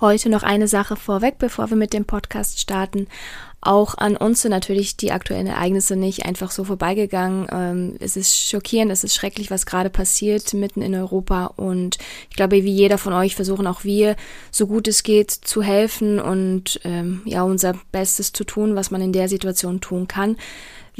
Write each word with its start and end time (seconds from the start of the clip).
Heute 0.00 0.30
noch 0.30 0.42
eine 0.42 0.66
Sache 0.66 0.96
vorweg, 0.96 1.36
bevor 1.38 1.68
wir 1.68 1.76
mit 1.76 1.92
dem 1.92 2.06
Podcast 2.06 2.58
starten. 2.58 3.06
Auch 3.60 3.98
an 3.98 4.16
uns 4.16 4.40
sind 4.40 4.50
natürlich 4.50 4.96
die 4.96 5.12
aktuellen 5.12 5.46
Ereignisse 5.46 5.94
nicht 5.94 6.24
einfach 6.24 6.50
so 6.50 6.64
vorbeigegangen. 6.64 7.46
Ähm, 7.52 7.96
es 8.00 8.16
ist 8.16 8.34
schockierend, 8.34 8.90
es 8.90 9.04
ist 9.04 9.14
schrecklich, 9.14 9.50
was 9.50 9.66
gerade 9.66 9.90
passiert 9.90 10.54
mitten 10.54 10.80
in 10.80 10.94
Europa. 10.94 11.52
Und 11.56 11.98
ich 12.30 12.36
glaube, 12.36 12.64
wie 12.64 12.72
jeder 12.72 12.96
von 12.96 13.12
euch 13.12 13.36
versuchen 13.36 13.66
auch 13.66 13.84
wir, 13.84 14.16
so 14.50 14.66
gut 14.66 14.88
es 14.88 15.02
geht, 15.02 15.30
zu 15.30 15.62
helfen 15.62 16.18
und 16.18 16.80
ähm, 16.84 17.20
ja, 17.26 17.42
unser 17.42 17.74
Bestes 17.92 18.32
zu 18.32 18.44
tun, 18.44 18.76
was 18.76 18.90
man 18.90 19.02
in 19.02 19.12
der 19.12 19.28
Situation 19.28 19.82
tun 19.82 20.08
kann. 20.08 20.38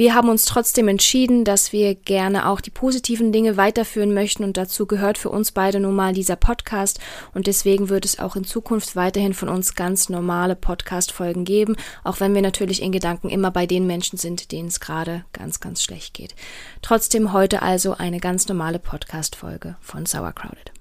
Wir 0.00 0.14
haben 0.14 0.30
uns 0.30 0.46
trotzdem 0.46 0.88
entschieden, 0.88 1.44
dass 1.44 1.74
wir 1.74 1.94
gerne 1.94 2.48
auch 2.48 2.62
die 2.62 2.70
positiven 2.70 3.32
Dinge 3.32 3.58
weiterführen 3.58 4.14
möchten 4.14 4.44
und 4.44 4.56
dazu 4.56 4.86
gehört 4.86 5.18
für 5.18 5.28
uns 5.28 5.52
beide 5.52 5.78
nun 5.78 5.94
mal 5.94 6.14
dieser 6.14 6.36
Podcast 6.36 6.98
und 7.34 7.46
deswegen 7.46 7.90
wird 7.90 8.06
es 8.06 8.18
auch 8.18 8.34
in 8.34 8.44
Zukunft 8.44 8.96
weiterhin 8.96 9.34
von 9.34 9.50
uns 9.50 9.74
ganz 9.74 10.08
normale 10.08 10.56
Podcast-Folgen 10.56 11.44
geben, 11.44 11.76
auch 12.02 12.18
wenn 12.18 12.34
wir 12.34 12.40
natürlich 12.40 12.80
in 12.80 12.92
Gedanken 12.92 13.28
immer 13.28 13.50
bei 13.50 13.66
den 13.66 13.86
Menschen 13.86 14.16
sind, 14.18 14.52
denen 14.52 14.68
es 14.68 14.80
gerade 14.80 15.26
ganz, 15.34 15.60
ganz 15.60 15.82
schlecht 15.82 16.14
geht. 16.14 16.34
Trotzdem 16.80 17.34
heute 17.34 17.60
also 17.60 17.92
eine 17.92 18.20
ganz 18.20 18.48
normale 18.48 18.78
Podcast-Folge 18.78 19.76
von 19.82 20.06
Sauercrowded. 20.06 20.72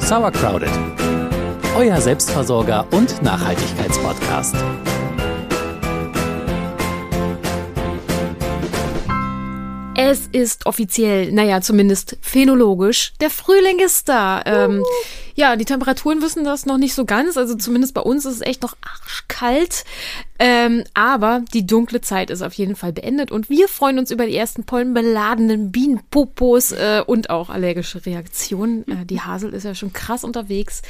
Sauercrowded, 0.00 0.68
euer 1.78 1.98
Selbstversorger 1.98 2.86
und 2.90 3.22
Nachhaltigkeitspodcast. 3.22 4.56
Es 10.10 10.28
ist 10.32 10.66
offiziell, 10.66 11.30
naja, 11.32 11.60
zumindest 11.60 12.16
phänologisch, 12.20 13.12
der 13.20 13.30
Frühling 13.30 13.78
ist 13.78 14.08
da. 14.08 14.42
Ähm, 14.44 14.82
ja, 15.34 15.56
die 15.56 15.64
Temperaturen 15.64 16.22
wissen 16.22 16.44
das 16.44 16.66
noch 16.66 16.78
nicht 16.78 16.94
so 16.94 17.04
ganz. 17.04 17.36
Also 17.36 17.54
zumindest 17.54 17.94
bei 17.94 18.00
uns 18.00 18.24
ist 18.24 18.36
es 18.36 18.40
echt 18.40 18.62
noch 18.62 18.76
arschkalt. 18.82 19.84
Ähm, 20.44 20.82
aber 20.94 21.44
die 21.54 21.66
dunkle 21.66 22.00
Zeit 22.00 22.28
ist 22.28 22.42
auf 22.42 22.54
jeden 22.54 22.74
Fall 22.74 22.92
beendet 22.92 23.30
und 23.30 23.48
wir 23.48 23.68
freuen 23.68 24.00
uns 24.00 24.10
über 24.10 24.26
die 24.26 24.34
ersten 24.34 24.64
pollenbeladenen 24.64 25.70
Bienenpopos 25.70 26.72
äh, 26.72 27.04
und 27.06 27.30
auch 27.30 27.48
allergische 27.48 28.04
Reaktionen. 28.04 28.82
Äh, 28.88 29.06
die 29.06 29.20
Hasel 29.24 29.54
ist 29.54 29.62
ja 29.62 29.76
schon 29.76 29.92
krass 29.92 30.24
unterwegs. 30.24 30.82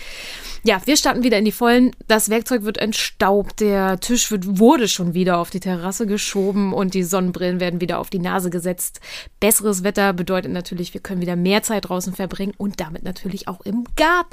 Ja, 0.64 0.80
wir 0.86 0.96
starten 0.96 1.22
wieder 1.22 1.36
in 1.36 1.44
die 1.44 1.52
Vollen. 1.52 1.90
Das 2.08 2.30
Werkzeug 2.30 2.62
wird 2.62 2.78
entstaubt, 2.78 3.60
der 3.60 4.00
Tisch 4.00 4.30
wird, 4.30 4.58
wurde 4.58 4.88
schon 4.88 5.12
wieder 5.12 5.36
auf 5.36 5.50
die 5.50 5.60
Terrasse 5.60 6.06
geschoben 6.06 6.72
und 6.72 6.94
die 6.94 7.02
Sonnenbrillen 7.02 7.60
werden 7.60 7.82
wieder 7.82 7.98
auf 7.98 8.08
die 8.08 8.20
Nase 8.20 8.48
gesetzt. 8.48 9.00
Besseres 9.38 9.84
Wetter 9.84 10.14
bedeutet 10.14 10.52
natürlich, 10.52 10.94
wir 10.94 11.02
können 11.02 11.20
wieder 11.20 11.36
mehr 11.36 11.62
Zeit 11.62 11.90
draußen 11.90 12.14
verbringen 12.14 12.54
und 12.56 12.80
damit 12.80 13.02
natürlich 13.02 13.48
auch 13.48 13.60
im 13.62 13.84
Garten. 13.96 14.31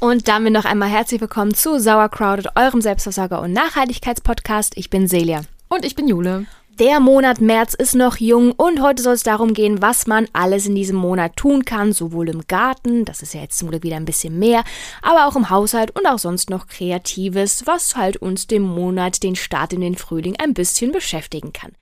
Und 0.00 0.28
damit 0.28 0.52
noch 0.52 0.64
einmal 0.64 0.88
herzlich 0.88 1.20
willkommen 1.20 1.54
zu 1.54 1.78
Sauercrowded, 1.78 2.56
eurem 2.56 2.80
Selbstversorger- 2.80 3.42
und 3.42 3.52
Nachhaltigkeitspodcast. 3.52 4.76
Ich 4.76 4.88
bin 4.88 5.08
Celia. 5.08 5.42
Und 5.68 5.84
ich 5.84 5.94
bin 5.94 6.08
Jule. 6.08 6.46
Der 6.80 6.98
Monat 6.98 7.42
März 7.42 7.74
ist 7.74 7.94
noch 7.94 8.16
jung 8.16 8.52
und 8.52 8.80
heute 8.80 9.02
soll 9.02 9.12
es 9.12 9.22
darum 9.22 9.52
gehen, 9.52 9.82
was 9.82 10.06
man 10.06 10.26
alles 10.32 10.64
in 10.64 10.74
diesem 10.74 10.96
Monat 10.96 11.36
tun 11.36 11.66
kann, 11.66 11.92
sowohl 11.92 12.30
im 12.30 12.46
Garten, 12.48 13.04
das 13.04 13.20
ist 13.20 13.34
ja 13.34 13.42
jetzt 13.42 13.58
zum 13.58 13.68
Glück 13.68 13.82
wieder 13.82 13.96
ein 13.96 14.06
bisschen 14.06 14.38
mehr, 14.38 14.64
aber 15.02 15.26
auch 15.26 15.36
im 15.36 15.50
Haushalt 15.50 15.94
und 15.94 16.06
auch 16.06 16.18
sonst 16.18 16.48
noch 16.48 16.68
Kreatives, 16.68 17.66
was 17.66 17.96
halt 17.96 18.16
uns 18.16 18.46
dem 18.46 18.62
Monat, 18.62 19.22
den 19.22 19.36
Start 19.36 19.74
in 19.74 19.82
den 19.82 19.96
Frühling, 19.96 20.36
ein 20.42 20.54
bisschen 20.54 20.90
beschäftigen 20.90 21.52
kann. 21.52 21.72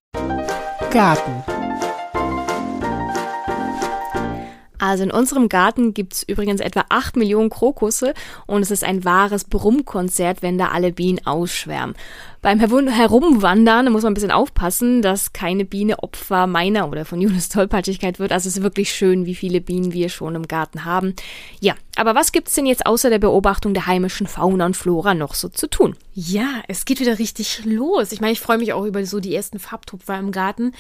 Garten. 0.91 1.68
Also 4.79 5.03
in 5.03 5.11
unserem 5.11 5.49
Garten 5.49 5.93
gibt's 5.93 6.23
übrigens 6.23 6.61
etwa 6.61 6.85
8 6.89 7.17
Millionen 7.17 7.51
Krokusse 7.51 8.15
und 8.47 8.63
es 8.63 8.71
ist 8.71 8.85
ein 8.85 9.05
wahres 9.05 9.45
Brummkonzert, 9.45 10.43
wenn 10.43 10.57
da 10.57 10.69
alle 10.69 10.93
Bienen 10.93 11.27
ausschwärmen. 11.27 11.97
Beim 12.41 12.61
Herumwandern 12.61 13.91
muss 13.91 14.05
man 14.05 14.13
ein 14.13 14.15
bisschen 14.15 14.31
aufpassen, 14.31 15.03
dass 15.03 15.33
keine 15.33 15.65
Biene 15.65 16.03
Opfer 16.03 16.47
meiner 16.47 16.89
oder 16.89 17.05
von 17.05 17.21
Julis 17.21 17.49
Tollpatschigkeit 17.49 18.19
wird. 18.19 18.31
Also 18.31 18.49
es 18.49 18.59
ist 18.59 18.63
wirklich 18.63 18.93
schön, 18.93 19.27
wie 19.27 19.35
viele 19.35 19.61
Bienen 19.61 19.93
wir 19.93 20.09
schon 20.09 20.37
im 20.37 20.47
Garten 20.47 20.85
haben. 20.85 21.15
Ja, 21.61 21.75
aber 21.97 22.15
was 22.15 22.31
gibt's 22.31 22.55
denn 22.55 22.67
jetzt 22.67 22.87
außer 22.87 23.11
der 23.11 23.19
Beobachtung 23.19 23.75
der 23.75 23.87
heimischen 23.87 24.29
Fauna 24.29 24.67
und 24.67 24.77
Flora 24.77 25.15
noch 25.15 25.35
so 25.35 25.49
zu 25.49 25.69
tun? 25.69 25.97
Ja, 26.15 26.63
es 26.69 26.85
geht 26.85 27.01
wieder 27.01 27.19
richtig 27.19 27.65
los. 27.65 28.13
Ich 28.13 28.21
meine, 28.21 28.33
ich 28.33 28.41
freue 28.41 28.59
mich 28.59 28.73
auch 28.73 28.85
über 28.85 29.05
so 29.05 29.19
die 29.19 29.35
ersten 29.35 29.59
Farbtupfer 29.59 30.17
im 30.19 30.31
Garten. 30.31 30.73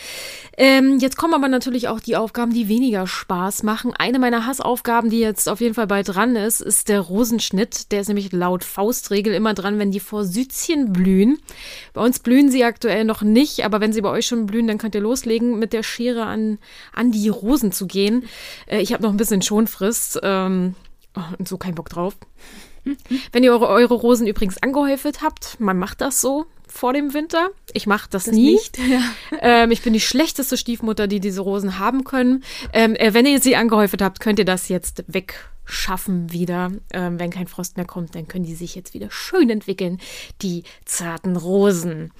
Ähm, 0.56 0.98
jetzt 1.00 1.16
kommen 1.16 1.34
aber 1.34 1.48
natürlich 1.48 1.88
auch 1.88 1.98
die 1.98 2.16
Aufgaben, 2.16 2.52
die 2.52 2.68
weniger 2.68 3.08
Spaß 3.08 3.64
machen. 3.64 3.92
Eine 3.98 4.20
meiner 4.20 4.46
Hassaufgaben, 4.46 5.10
die 5.10 5.18
jetzt 5.18 5.48
auf 5.48 5.60
jeden 5.60 5.74
Fall 5.74 5.88
bald 5.88 6.08
dran 6.08 6.36
ist, 6.36 6.60
ist 6.60 6.88
der 6.88 7.00
Rosenschnitt. 7.00 7.90
Der 7.90 8.00
ist 8.00 8.08
nämlich 8.08 8.30
laut 8.32 8.62
Faustregel 8.62 9.34
immer 9.34 9.54
dran, 9.54 9.78
wenn 9.78 9.90
die 9.90 10.00
Forsythien 10.00 10.92
blühen. 10.92 11.38
Bei 11.92 12.02
uns 12.02 12.18
blühen 12.18 12.50
sie 12.50 12.64
aktuell 12.64 13.04
noch 13.04 13.22
nicht, 13.22 13.64
aber 13.64 13.80
wenn 13.80 13.92
sie 13.92 14.00
bei 14.00 14.10
euch 14.10 14.26
schon 14.26 14.46
blühen, 14.46 14.66
dann 14.66 14.78
könnt 14.78 14.94
ihr 14.94 15.00
loslegen, 15.00 15.58
mit 15.58 15.72
der 15.72 15.82
Schere 15.82 16.24
an, 16.24 16.58
an 16.92 17.12
die 17.12 17.28
Rosen 17.28 17.72
zu 17.72 17.86
gehen. 17.86 18.24
Äh, 18.66 18.80
ich 18.80 18.92
habe 18.92 19.02
noch 19.02 19.10
ein 19.10 19.16
bisschen 19.16 19.42
Schonfrist 19.42 20.20
ähm, 20.22 20.74
oh, 21.16 21.22
und 21.38 21.48
so 21.48 21.58
keinen 21.58 21.74
Bock 21.74 21.88
drauf. 21.88 22.16
Wenn 23.32 23.44
ihr 23.44 23.52
eure, 23.52 23.68
eure 23.68 23.94
Rosen 23.94 24.26
übrigens 24.26 24.62
angehäufelt 24.62 25.22
habt, 25.22 25.60
man 25.60 25.78
macht 25.78 26.00
das 26.00 26.20
so 26.20 26.46
vor 26.78 26.92
dem 26.92 27.12
Winter. 27.12 27.50
Ich 27.72 27.88
mache 27.88 28.08
das, 28.08 28.24
das, 28.24 28.34
nie. 28.34 28.52
Nicht, 28.52 28.78
ja. 28.88 29.02
ähm, 29.40 29.72
ich 29.72 29.82
bin 29.82 29.92
die 29.92 30.00
schlechteste 30.00 30.56
Stiefmutter, 30.56 31.08
die 31.08 31.18
diese 31.18 31.40
Rosen 31.40 31.80
haben 31.80 32.04
können. 32.04 32.44
Ähm, 32.72 32.94
äh, 32.94 33.14
wenn 33.14 33.26
ihr 33.26 33.40
sie 33.40 33.56
angehäufelt 33.56 34.00
habt, 34.00 34.20
könnt 34.20 34.38
ihr 34.38 34.44
das 34.44 34.68
jetzt 34.68 35.04
wegschaffen 35.08 36.32
wieder. 36.32 36.70
Ähm, 36.92 37.18
wenn 37.18 37.30
kein 37.30 37.48
Frost 37.48 37.76
mehr 37.76 37.86
kommt, 37.86 38.14
dann 38.14 38.28
können 38.28 38.44
die 38.44 38.54
sich 38.54 38.76
jetzt 38.76 38.94
wieder 38.94 39.10
schön 39.10 39.50
entwickeln, 39.50 39.98
die 40.40 40.62
zarten 40.84 41.36
Rosen. 41.36 42.12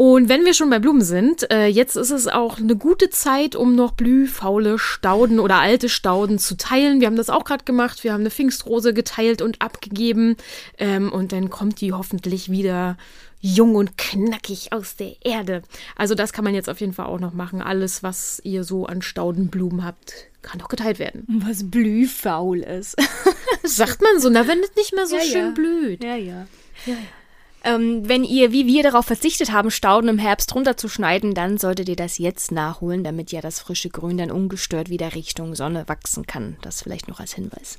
Und 0.00 0.30
wenn 0.30 0.46
wir 0.46 0.54
schon 0.54 0.70
bei 0.70 0.78
Blumen 0.78 1.02
sind, 1.02 1.50
äh, 1.52 1.66
jetzt 1.66 1.94
ist 1.94 2.08
es 2.10 2.26
auch 2.26 2.56
eine 2.56 2.74
gute 2.74 3.10
Zeit, 3.10 3.54
um 3.54 3.74
noch 3.74 3.92
blühfaule 3.92 4.78
Stauden 4.78 5.38
oder 5.38 5.56
alte 5.56 5.90
Stauden 5.90 6.38
zu 6.38 6.56
teilen. 6.56 7.00
Wir 7.00 7.06
haben 7.06 7.16
das 7.16 7.28
auch 7.28 7.44
gerade 7.44 7.64
gemacht. 7.64 8.02
Wir 8.02 8.14
haben 8.14 8.22
eine 8.22 8.30
Pfingstrose 8.30 8.94
geteilt 8.94 9.42
und 9.42 9.60
abgegeben. 9.60 10.38
Ähm, 10.78 11.12
und 11.12 11.32
dann 11.32 11.50
kommt 11.50 11.82
die 11.82 11.92
hoffentlich 11.92 12.50
wieder 12.50 12.96
jung 13.40 13.74
und 13.74 13.98
knackig 13.98 14.72
aus 14.72 14.96
der 14.96 15.16
Erde. 15.22 15.60
Also 15.96 16.14
das 16.14 16.32
kann 16.32 16.44
man 16.44 16.54
jetzt 16.54 16.70
auf 16.70 16.80
jeden 16.80 16.94
Fall 16.94 17.04
auch 17.04 17.20
noch 17.20 17.34
machen. 17.34 17.60
Alles, 17.60 18.02
was 18.02 18.40
ihr 18.42 18.64
so 18.64 18.86
an 18.86 19.02
Staudenblumen 19.02 19.84
habt, 19.84 20.14
kann 20.40 20.60
doch 20.60 20.68
geteilt 20.68 20.98
werden. 20.98 21.26
Was 21.44 21.70
blühfaul 21.70 22.60
ist. 22.60 22.96
Sagt 23.64 24.00
man 24.00 24.18
so, 24.18 24.30
na, 24.30 24.48
wenn 24.48 24.60
es 24.60 24.74
nicht 24.76 24.94
mehr 24.94 25.06
so 25.06 25.16
ja, 25.16 25.22
schön 25.24 25.46
ja. 25.48 25.50
blüht. 25.50 26.02
Ja, 26.02 26.16
ja. 26.16 26.46
ja, 26.86 26.94
ja. 26.94 27.19
Ähm, 27.64 28.08
wenn 28.08 28.24
ihr, 28.24 28.52
wie 28.52 28.66
wir, 28.66 28.82
darauf 28.82 29.06
verzichtet 29.06 29.52
haben, 29.52 29.70
Stauden 29.70 30.08
im 30.08 30.18
Herbst 30.18 30.54
runterzuschneiden, 30.54 31.34
dann 31.34 31.58
solltet 31.58 31.88
ihr 31.88 31.96
das 31.96 32.18
jetzt 32.18 32.52
nachholen, 32.52 33.04
damit 33.04 33.32
ja 33.32 33.40
das 33.40 33.60
frische 33.60 33.90
Grün 33.90 34.18
dann 34.18 34.30
ungestört 34.30 34.88
wieder 34.88 35.14
Richtung 35.14 35.54
Sonne 35.54 35.84
wachsen 35.86 36.26
kann. 36.26 36.56
Das 36.62 36.82
vielleicht 36.82 37.08
noch 37.08 37.20
als 37.20 37.34
Hinweis. 37.34 37.78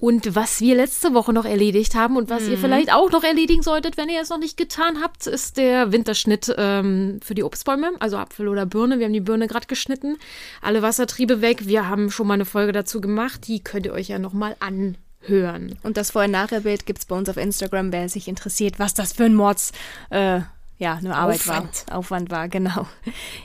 Und 0.00 0.36
was 0.36 0.60
wir 0.60 0.76
letzte 0.76 1.12
Woche 1.12 1.32
noch 1.32 1.44
erledigt 1.44 1.96
haben 1.96 2.16
und 2.16 2.30
was 2.30 2.44
mhm. 2.44 2.52
ihr 2.52 2.58
vielleicht 2.58 2.92
auch 2.92 3.10
noch 3.10 3.24
erledigen 3.24 3.62
solltet, 3.62 3.96
wenn 3.96 4.08
ihr 4.08 4.20
es 4.20 4.28
noch 4.28 4.38
nicht 4.38 4.56
getan 4.56 5.02
habt, 5.02 5.26
ist 5.26 5.56
der 5.56 5.90
Winterschnitt 5.90 6.54
ähm, 6.56 7.18
für 7.22 7.34
die 7.34 7.42
Obstbäume, 7.42 7.92
also 7.98 8.16
Apfel 8.16 8.46
oder 8.46 8.64
Birne. 8.64 9.00
Wir 9.00 9.06
haben 9.06 9.12
die 9.12 9.20
Birne 9.20 9.48
gerade 9.48 9.66
geschnitten, 9.66 10.16
alle 10.62 10.82
Wassertriebe 10.82 11.40
weg. 11.40 11.66
Wir 11.66 11.88
haben 11.88 12.12
schon 12.12 12.28
mal 12.28 12.34
eine 12.34 12.44
Folge 12.44 12.70
dazu 12.70 13.00
gemacht, 13.00 13.48
die 13.48 13.60
könnt 13.60 13.86
ihr 13.86 13.92
euch 13.92 14.08
ja 14.08 14.20
noch 14.20 14.32
mal 14.32 14.54
an 14.60 14.96
hören. 15.20 15.78
Und 15.82 15.96
das 15.96 16.10
Vorher-Nachher-Bild 16.12 16.86
gibt 16.86 17.00
es 17.00 17.06
bei 17.06 17.16
uns 17.16 17.28
auf 17.28 17.36
Instagram, 17.36 17.92
wer 17.92 18.08
sich 18.08 18.28
interessiert, 18.28 18.78
was 18.78 18.94
das 18.94 19.12
für 19.12 19.24
ein 19.24 19.34
Mords, 19.34 19.72
äh, 20.10 20.40
ja, 20.78 20.94
eine 20.94 21.14
Arbeit 21.14 21.40
Aufwand. 21.40 21.84
war. 21.88 21.98
Aufwand 21.98 22.30
war, 22.30 22.48
genau. 22.48 22.86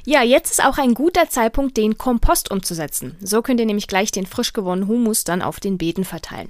Ja, 0.06 0.22
jetzt 0.22 0.52
ist 0.52 0.66
auch 0.66 0.78
ein 0.78 0.94
guter 0.94 1.30
Zeitpunkt, 1.30 1.78
den 1.78 1.98
Kompost 1.98 2.52
umzusetzen. 2.52 3.16
So 3.22 3.42
könnt 3.42 3.60
ihr 3.60 3.66
nämlich 3.66 3.88
gleich 3.88 4.12
den 4.12 4.28
frisch 4.28 4.54
gewonnenen 4.54 4.88
Humus 4.88 5.24
dann 5.24 5.42
auf 5.42 5.60
den 5.60 5.78
Beeten 5.78 6.04
verteilen. 6.04 6.50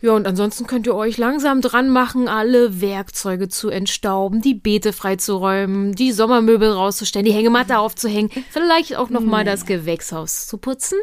Ja, 0.00 0.12
und 0.12 0.28
ansonsten 0.28 0.66
könnt 0.68 0.86
ihr 0.86 0.94
euch 0.94 1.18
langsam 1.18 1.60
dran 1.60 1.90
machen, 1.90 2.28
alle 2.28 2.80
Werkzeuge 2.80 3.48
zu 3.48 3.68
entstauben, 3.68 4.40
die 4.40 4.54
Beete 4.54 4.92
freizuräumen, 4.92 5.92
die 5.92 6.12
Sommermöbel 6.12 6.70
rauszustellen, 6.70 7.26
die 7.26 7.32
Hängematte 7.32 7.78
aufzuhängen, 7.78 8.30
vielleicht 8.50 8.96
auch 8.96 9.10
nochmal 9.10 9.42
nee. 9.42 9.50
das 9.50 9.66
Gewächshaus 9.66 10.46
zu 10.46 10.58
putzen 10.58 10.98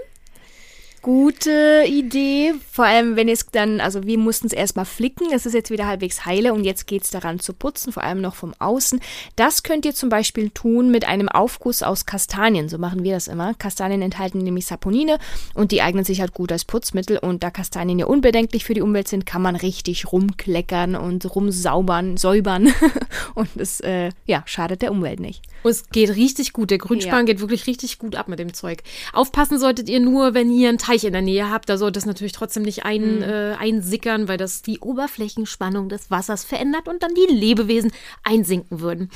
gute 1.06 1.84
Idee. 1.88 2.56
Vor 2.72 2.86
allem, 2.86 3.16
wenn 3.16 3.30
es 3.30 3.46
dann, 3.52 3.80
also 3.80 4.08
wir 4.08 4.18
mussten 4.18 4.48
es 4.48 4.54
erstmal 4.54 4.86
flicken. 4.86 5.28
Es 5.32 5.46
ist 5.46 5.54
jetzt 5.54 5.70
wieder 5.70 5.86
halbwegs 5.86 6.26
heile 6.26 6.52
und 6.52 6.64
jetzt 6.64 6.88
geht 6.88 7.04
es 7.04 7.12
daran 7.12 7.40
zu 7.40 7.54
putzen, 7.54 7.94
vor 7.94 8.02
allem 8.02 8.22
noch 8.22 8.34
vom 8.34 8.56
Außen. 8.58 9.00
Das 9.36 9.62
könnt 9.62 9.86
ihr 9.86 9.94
zum 9.94 10.10
Beispiel 10.10 10.50
tun 10.50 10.90
mit 10.90 11.08
einem 11.08 11.30
Aufguss 11.30 11.84
aus 11.84 12.08
Kastanien. 12.08 12.70
So 12.70 12.80
machen 12.80 13.04
wir 13.04 13.14
das 13.14 13.28
immer. 13.28 13.54
Kastanien 13.54 14.02
enthalten 14.02 14.40
nämlich 14.40 14.66
Saponine 14.66 15.20
und 15.54 15.72
die 15.72 15.84
eignen 15.84 16.06
sich 16.06 16.22
halt 16.22 16.34
gut 16.34 16.52
als 16.52 16.66
Putzmittel. 16.66 17.20
Und 17.20 17.44
da 17.44 17.52
Kastanien 17.52 18.00
ja 18.00 18.08
unbedenklich 18.08 18.66
für 18.66 18.74
die 18.74 18.82
Umwelt 18.82 19.08
sind, 19.08 19.28
kann 19.28 19.44
man 19.44 19.56
richtig 19.56 20.12
rumkleckern 20.12 20.96
und 20.96 21.36
rumsaubern, 21.36 22.18
säubern. 22.18 22.74
und 23.36 23.50
es, 23.58 23.80
äh, 23.82 24.10
ja, 24.26 24.42
schadet 24.48 24.82
der 24.82 24.92
Umwelt 24.92 25.20
nicht. 25.20 25.44
Und 25.62 25.70
es 25.70 25.88
geht 25.90 26.16
richtig 26.16 26.52
gut. 26.52 26.72
Der 26.72 26.80
Grünspan 26.80 27.28
ja. 27.28 27.34
geht 27.34 27.42
wirklich 27.42 27.68
richtig 27.68 28.00
gut 28.00 28.16
ab 28.16 28.28
mit 28.28 28.40
dem 28.40 28.56
Zeug. 28.56 28.82
Aufpassen 29.14 29.60
solltet 29.60 29.88
ihr 29.88 30.00
nur, 30.00 30.34
wenn 30.34 30.52
ihr 30.52 30.70
ein 30.70 30.80
Teil 30.80 30.95
Teich 30.96 31.04
in 31.04 31.14
der 31.14 31.22
Nähe 31.22 31.50
habt, 31.50 31.68
da 31.68 31.78
sollte 31.78 32.00
es 32.00 32.06
natürlich 32.06 32.32
trotzdem 32.32 32.64
nicht 32.64 32.86
ein, 32.86 33.22
äh, 33.22 33.56
einsickern, 33.60 34.30
weil 34.30 34.38
das 34.38 34.62
die 34.62 34.80
Oberflächenspannung 34.80 35.90
des 35.90 36.10
Wassers 36.10 36.46
verändert 36.46 36.88
und 36.88 37.04
dann 37.04 37.14
die 37.14 37.34
Lebewesen 37.34 37.92
einsinken 38.24 38.80
würden. 38.80 39.10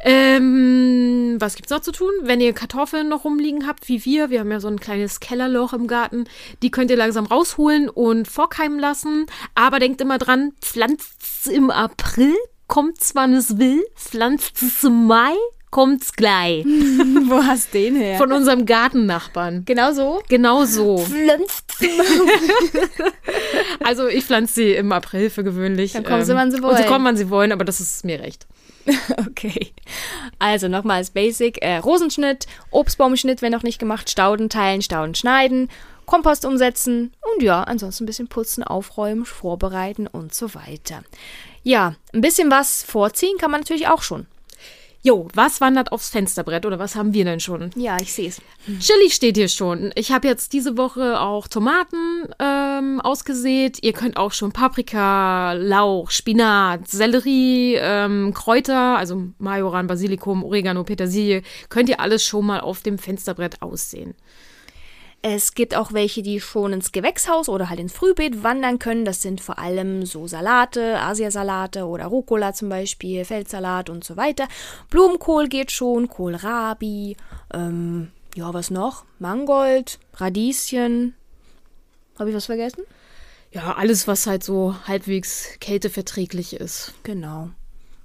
Ähm, 0.00 1.36
was 1.38 1.56
gibt's 1.56 1.70
noch 1.70 1.80
zu 1.80 1.92
tun? 1.92 2.10
Wenn 2.22 2.42
ihr 2.42 2.52
Kartoffeln 2.52 3.08
noch 3.08 3.24
rumliegen 3.24 3.66
habt, 3.66 3.88
wie 3.88 4.04
wir, 4.04 4.28
wir 4.28 4.40
haben 4.40 4.50
ja 4.50 4.60
so 4.60 4.68
ein 4.68 4.80
kleines 4.80 5.18
Kellerloch 5.20 5.72
im 5.72 5.86
Garten, 5.86 6.24
die 6.62 6.70
könnt 6.70 6.90
ihr 6.90 6.98
langsam 6.98 7.24
rausholen 7.24 7.88
und 7.88 8.28
vorkeimen 8.28 8.78
lassen. 8.78 9.24
Aber 9.54 9.78
denkt 9.78 10.02
immer 10.02 10.18
dran, 10.18 10.52
pflanzt 10.60 11.48
im 11.48 11.70
April, 11.70 12.34
kommt's 12.66 13.14
wann 13.14 13.32
es 13.32 13.58
will, 13.58 13.82
pflanzt 13.96 14.62
es 14.62 14.84
im 14.84 15.06
Mai, 15.06 15.34
kommt's 15.74 16.12
gleich. 16.12 16.64
Wo 17.26 17.42
hast 17.42 17.74
du 17.74 17.78
den 17.78 17.96
her? 17.96 18.16
Von 18.16 18.30
unserem 18.30 18.64
Gartennachbarn. 18.64 19.64
genau 19.64 19.92
so? 19.92 20.22
Genau 20.28 20.64
so. 20.64 20.98
Pflanzt. 20.98 21.64
Also 23.84 24.06
ich 24.06 24.24
pflanze 24.24 24.54
sie 24.54 24.72
im 24.74 24.92
April 24.92 25.30
für 25.30 25.42
gewöhnlich. 25.44 25.92
Dann 25.92 26.04
kommen 26.04 26.24
sie, 26.24 26.34
wann 26.34 26.50
sie 26.50 26.58
Und 26.58 26.62
sie 26.62 26.68
wollen. 26.68 26.86
kommen, 26.86 27.04
wann 27.04 27.16
sie 27.16 27.28
wollen, 27.28 27.52
aber 27.52 27.64
das 27.64 27.80
ist 27.80 28.04
mir 28.04 28.20
recht. 28.20 28.46
Okay. 29.26 29.72
Also 30.38 30.68
nochmal 30.68 30.98
als 30.98 31.10
Basic: 31.10 31.60
äh, 31.62 31.78
Rosenschnitt, 31.78 32.46
Obstbaumschnitt, 32.70 33.42
wenn 33.42 33.52
noch 33.52 33.62
nicht 33.62 33.78
gemacht, 33.78 34.08
Stauden 34.10 34.48
teilen, 34.48 34.80
Stauden 34.82 35.14
schneiden, 35.14 35.68
Kompost 36.06 36.44
umsetzen 36.44 37.12
und 37.34 37.42
ja, 37.42 37.62
ansonsten 37.64 38.04
ein 38.04 38.06
bisschen 38.06 38.28
putzen, 38.28 38.62
aufräumen, 38.62 39.24
vorbereiten 39.24 40.06
und 40.06 40.34
so 40.34 40.54
weiter. 40.54 41.02
Ja, 41.62 41.94
ein 42.12 42.20
bisschen 42.20 42.50
was 42.50 42.82
vorziehen 42.82 43.38
kann 43.38 43.50
man 43.50 43.60
natürlich 43.60 43.88
auch 43.88 44.02
schon. 44.02 44.26
Jo, 45.06 45.28
was 45.34 45.60
wandert 45.60 45.92
aufs 45.92 46.08
Fensterbrett 46.08 46.64
oder 46.64 46.78
was 46.78 46.96
haben 46.96 47.12
wir 47.12 47.26
denn 47.26 47.38
schon? 47.38 47.68
Ja, 47.76 47.98
ich 48.00 48.14
sehe 48.14 48.28
es. 48.28 48.40
Chili 48.80 49.10
steht 49.10 49.36
hier 49.36 49.48
schon. 49.48 49.92
Ich 49.96 50.10
habe 50.12 50.26
jetzt 50.26 50.54
diese 50.54 50.78
Woche 50.78 51.20
auch 51.20 51.46
Tomaten 51.46 52.24
ähm, 52.38 53.02
ausgesät. 53.02 53.80
Ihr 53.82 53.92
könnt 53.92 54.16
auch 54.16 54.32
schon 54.32 54.52
Paprika, 54.52 55.52
Lauch, 55.52 56.10
Spinat, 56.10 56.88
Sellerie, 56.88 57.74
ähm, 57.78 58.32
Kräuter, 58.32 58.96
also 58.96 59.24
Majoran, 59.36 59.88
Basilikum, 59.88 60.42
Oregano, 60.42 60.84
Petersilie, 60.84 61.42
könnt 61.68 61.90
ihr 61.90 62.00
alles 62.00 62.24
schon 62.24 62.46
mal 62.46 62.60
auf 62.60 62.80
dem 62.80 62.96
Fensterbrett 62.96 63.60
aussehen. 63.60 64.14
Es 65.26 65.54
gibt 65.54 65.74
auch 65.74 65.94
welche, 65.94 66.20
die 66.20 66.38
schon 66.38 66.74
ins 66.74 66.92
Gewächshaus 66.92 67.48
oder 67.48 67.70
halt 67.70 67.80
ins 67.80 67.94
Frühbeet 67.94 68.42
wandern 68.42 68.78
können. 68.78 69.06
Das 69.06 69.22
sind 69.22 69.40
vor 69.40 69.58
allem 69.58 70.04
so 70.04 70.26
Salate, 70.26 71.00
Asiasalate 71.00 71.86
oder 71.86 72.04
Rucola 72.04 72.52
zum 72.52 72.68
Beispiel, 72.68 73.24
Feldsalat 73.24 73.88
und 73.88 74.04
so 74.04 74.18
weiter. 74.18 74.48
Blumenkohl 74.90 75.48
geht 75.48 75.72
schon, 75.72 76.10
Kohlrabi, 76.10 77.16
ähm, 77.54 78.10
ja, 78.34 78.52
was 78.52 78.70
noch? 78.70 79.06
Mangold, 79.18 79.98
Radieschen. 80.12 81.14
Habe 82.18 82.28
ich 82.28 82.36
was 82.36 82.44
vergessen? 82.44 82.84
Ja, 83.50 83.76
alles, 83.76 84.06
was 84.06 84.26
halt 84.26 84.44
so 84.44 84.76
halbwegs 84.86 85.58
kälteverträglich 85.58 86.52
ist. 86.52 86.92
Genau. 87.02 87.48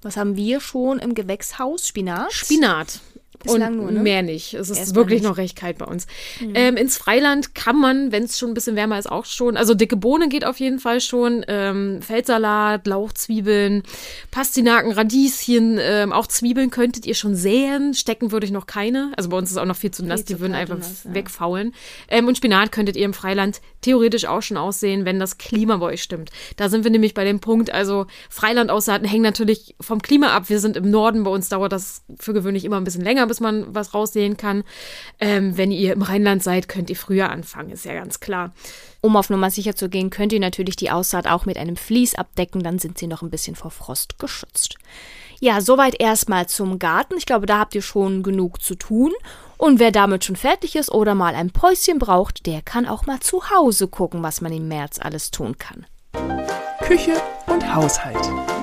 Was 0.04 0.16
haben 0.16 0.38
wir 0.38 0.62
schon 0.62 1.00
im 1.00 1.16
Gewächshaus? 1.16 1.86
Spinat? 1.86 2.32
Spinat. 2.32 3.02
Bislang 3.44 3.80
und 3.80 3.86
nur, 3.86 3.92
ne? 3.92 4.00
mehr 4.02 4.22
nicht. 4.22 4.54
Es 4.54 4.70
ist 4.70 4.78
Erstmal 4.78 4.96
wirklich 5.04 5.22
nicht. 5.22 5.24
Mhm. 5.24 5.30
noch 5.30 5.38
recht 5.38 5.56
kalt 5.56 5.78
bei 5.78 5.86
uns. 5.86 6.08
Ähm, 6.54 6.76
ins 6.76 6.98
Freiland 6.98 7.56
kann 7.56 7.80
man, 7.80 8.12
wenn 8.12 8.24
es 8.24 8.38
schon 8.38 8.50
ein 8.52 8.54
bisschen 8.54 8.76
wärmer 8.76 9.00
ist, 9.00 9.10
auch 9.10 9.26
schon. 9.26 9.56
Also 9.56 9.74
dicke 9.74 9.96
Bohne 9.96 10.28
geht 10.28 10.46
auf 10.46 10.60
jeden 10.60 10.80
Fall 10.80 11.00
schon. 11.00 11.46
Ähm, 11.48 12.02
Feldsalat, 12.02 12.86
Lauchzwiebeln, 12.86 13.84
Pastinaken, 14.32 14.92
Radieschen, 14.92 15.78
ähm, 15.82 16.12
auch 16.12 16.28
Zwiebeln 16.28 16.70
könntet 16.70 17.06
ihr 17.06 17.16
schon 17.16 17.36
säen. 17.36 17.94
Stecken 17.94 18.32
würde 18.32 18.46
ich 18.46 18.52
noch 18.52 18.68
keine. 18.68 19.12
Also 19.16 19.30
bei 19.30 19.38
uns 19.38 19.52
ist 19.52 19.58
auch 19.58 19.66
noch 19.66 19.76
viel 19.76 19.92
zu 19.92 20.04
nass. 20.04 20.26
zu 20.26 20.34
Die 20.34 20.40
würden 20.40 20.54
einfach 20.54 20.78
nass, 20.78 21.06
ja. 21.06 21.14
wegfaulen. 21.14 21.74
Ähm, 22.10 22.28
und 22.28 22.36
Spinat 22.36 22.72
könntet 22.72 22.98
ihr 22.98 23.06
im 23.06 23.14
Freiland 23.14 23.62
theoretisch 23.82 24.26
auch 24.26 24.42
schon 24.42 24.58
aussehen, 24.58 25.06
wenn 25.06 25.20
das 25.20 25.38
Klima 25.38 25.78
bei 25.78 25.88
euch 25.88 26.04
stimmt. 26.04 26.30
Da 26.58 26.68
sind 26.70 26.84
wir 26.84 26.92
nämlich 26.92 27.14
bei 27.14 27.24
dem 27.24 27.40
Punkt, 27.40 27.72
also 27.72 28.08
Freiland 28.30 28.70
aussaaten 28.70 29.08
hängt 29.08 29.24
natürlich 29.24 29.76
vom 29.80 30.02
Klima 30.02 30.36
ab. 30.36 30.50
Wir 30.50 30.60
sind 30.60 30.76
im 30.76 30.92
Norden, 30.92 31.24
bei 31.24 31.32
uns 31.32 31.50
dauert 31.50 31.72
das 31.72 32.04
für 32.20 32.34
gewöhnlich 32.34 32.66
immer 32.66 32.78
ein 32.78 32.84
bisschen 32.84 33.04
länger, 33.04 33.29
bis 33.30 33.40
man 33.40 33.74
was 33.74 33.94
raussehen 33.94 34.36
kann. 34.36 34.66
Ähm, 35.20 35.58
wenn 35.58 35.72
ihr 35.72 35.94
im 35.94 36.02
Rheinland 36.02 36.44
seid, 36.44 36.68
könnt 36.68 36.90
ihr 36.90 36.98
früher 36.98 37.30
anfangen, 37.30 37.70
ist 37.70 37.86
ja 37.86 37.94
ganz 37.94 38.20
klar. 38.20 38.52
Um 39.00 39.16
auf 39.16 39.30
Nummer 39.30 39.50
sicher 39.50 39.76
zu 39.76 39.88
gehen, 39.88 40.10
könnt 40.10 40.34
ihr 40.34 40.42
natürlich 40.42 40.76
die 40.76 40.92
Aussaat 40.92 41.28
auch 41.28 41.46
mit 41.46 41.58
einem 41.58 41.78
Vlies 41.78 42.16
abdecken, 42.16 42.62
dann 42.62 42.80
sind 42.80 42.98
sie 42.98 43.08
noch 43.08 43.22
ein 43.22 43.30
bisschen 43.30 43.56
vor 43.56 43.72
Frost 43.72 44.20
geschützt. 44.20 44.78
Ja, 45.40 45.62
soweit 45.62 46.00
erstmal 46.00 46.48
zum 46.48 46.80
Garten. 46.80 47.16
Ich 47.18 47.26
glaube, 47.26 47.46
da 47.46 47.60
habt 47.60 47.74
ihr 47.74 47.82
schon 47.82 48.24
genug 48.24 48.62
zu 48.62 48.76
tun. 48.76 49.14
Und 49.58 49.80
wer 49.80 49.92
damit 49.92 50.26
schon 50.26 50.36
fertig 50.36 50.76
ist 50.76 50.92
oder 50.92 51.16
mal 51.16 51.34
ein 51.36 51.52
Päuschen 51.52 51.98
braucht, 51.98 52.46
der 52.46 52.62
kann 52.62 52.86
auch 52.86 53.06
mal 53.06 53.22
zu 53.22 53.50
Hause 53.50 53.88
gucken, 53.88 54.22
was 54.22 54.42
man 54.42 54.52
im 54.52 54.68
März 54.68 55.00
alles 55.00 55.32
tun 55.32 55.58
kann. 55.58 55.86
Küche 56.82 57.22
und 57.48 57.74
Haushalt. 57.74 58.59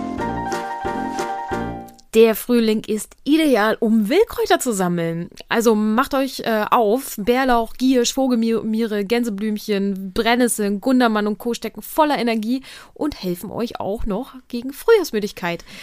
Der 2.17 2.35
Frühling 2.35 2.83
ist 2.87 3.15
ideal, 3.25 3.77
um 3.79 4.09
Wildkräuter 4.09 4.59
zu 4.59 4.73
sammeln. 4.73 5.29
Also 5.51 5.75
macht 5.75 6.15
euch 6.15 6.41
äh, 6.41 6.65
auf. 6.71 7.15
Bärlauch, 7.19 7.75
Giersch, 7.75 8.15
Vogelmiere, 8.15 9.05
Gänseblümchen, 9.05 10.15
Brennnesseln, 10.15 10.81
Gundermann 10.81 11.27
und 11.27 11.37
Co. 11.37 11.53
stecken 11.53 11.83
voller 11.83 12.17
Energie 12.17 12.63
und 12.95 13.23
helfen 13.23 13.51
euch 13.51 13.81
auch 13.81 14.07
noch 14.07 14.33
gegen 14.49 14.73
Frühjahrsmüdigkeit. 14.73 15.63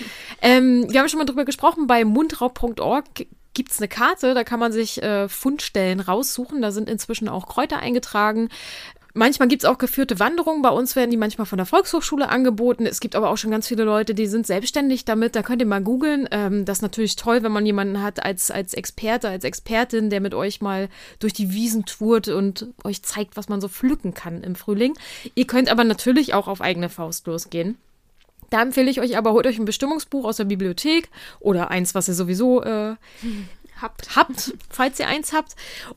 Ähm, 0.45 0.87
wir 0.89 0.99
haben 0.99 1.07
schon 1.07 1.19
mal 1.19 1.25
drüber 1.25 1.45
gesprochen, 1.45 1.87
bei 1.87 2.03
mundraub.org 2.03 3.05
gibt 3.53 3.71
es 3.71 3.79
eine 3.79 3.87
Karte, 3.87 4.33
da 4.33 4.43
kann 4.43 4.59
man 4.59 4.73
sich 4.73 5.01
äh, 5.01 5.29
Fundstellen 5.29 6.01
raussuchen. 6.01 6.61
Da 6.61 6.71
sind 6.71 6.89
inzwischen 6.89 7.29
auch 7.29 7.47
Kräuter 7.47 7.79
eingetragen. 7.79 8.49
Manchmal 9.15 9.47
gibt 9.47 9.63
es 9.63 9.69
auch 9.69 9.77
geführte 9.77 10.19
Wanderungen. 10.19 10.63
Bei 10.63 10.71
uns 10.71 10.95
werden 10.95 11.11
die 11.11 11.17
manchmal 11.17 11.45
von 11.45 11.57
der 11.57 11.67
Volkshochschule 11.67 12.29
angeboten. 12.29 12.87
Es 12.87 12.99
gibt 12.99 13.15
aber 13.15 13.29
auch 13.29 13.37
schon 13.37 13.51
ganz 13.51 13.67
viele 13.67 13.83
Leute, 13.83 14.15
die 14.15 14.25
sind 14.25 14.47
selbstständig 14.47 15.05
damit. 15.05 15.35
Da 15.35 15.43
könnt 15.43 15.61
ihr 15.61 15.67
mal 15.67 15.83
googeln. 15.83 16.27
Ähm, 16.31 16.65
das 16.65 16.79
ist 16.79 16.81
natürlich 16.81 17.15
toll, 17.15 17.43
wenn 17.43 17.51
man 17.51 17.65
jemanden 17.65 18.01
hat 18.01 18.25
als, 18.25 18.49
als 18.49 18.73
Experte, 18.73 19.29
als 19.29 19.43
Expertin, 19.43 20.09
der 20.09 20.19
mit 20.19 20.33
euch 20.33 20.61
mal 20.61 20.89
durch 21.19 21.33
die 21.33 21.53
Wiesen 21.53 21.85
tourt 21.85 22.27
und 22.27 22.67
euch 22.83 23.03
zeigt, 23.03 23.37
was 23.37 23.49
man 23.49 23.61
so 23.61 23.67
pflücken 23.67 24.15
kann 24.15 24.41
im 24.41 24.55
Frühling. 24.55 24.93
Ihr 25.35 25.45
könnt 25.45 25.69
aber 25.69 25.83
natürlich 25.83 26.33
auch 26.33 26.47
auf 26.47 26.61
eigene 26.61 26.89
Faust 26.89 27.27
losgehen. 27.27 27.77
Da 28.49 28.61
empfehle 28.61 28.89
ich 28.89 28.99
euch 28.99 29.17
aber, 29.17 29.33
holt 29.33 29.45
euch 29.47 29.59
ein 29.59 29.65
Bestimmungsbuch 29.65 30.25
aus 30.25 30.37
der 30.37 30.45
Bibliothek 30.45 31.09
oder 31.39 31.69
eins, 31.71 31.95
was 31.95 32.07
ihr 32.07 32.13
sowieso 32.13 32.63
äh, 32.63 32.95
habt, 33.83 34.15
habt, 34.15 34.53
falls 34.69 34.99
ihr 34.99 35.07
eins 35.07 35.33
habt. 35.33 35.55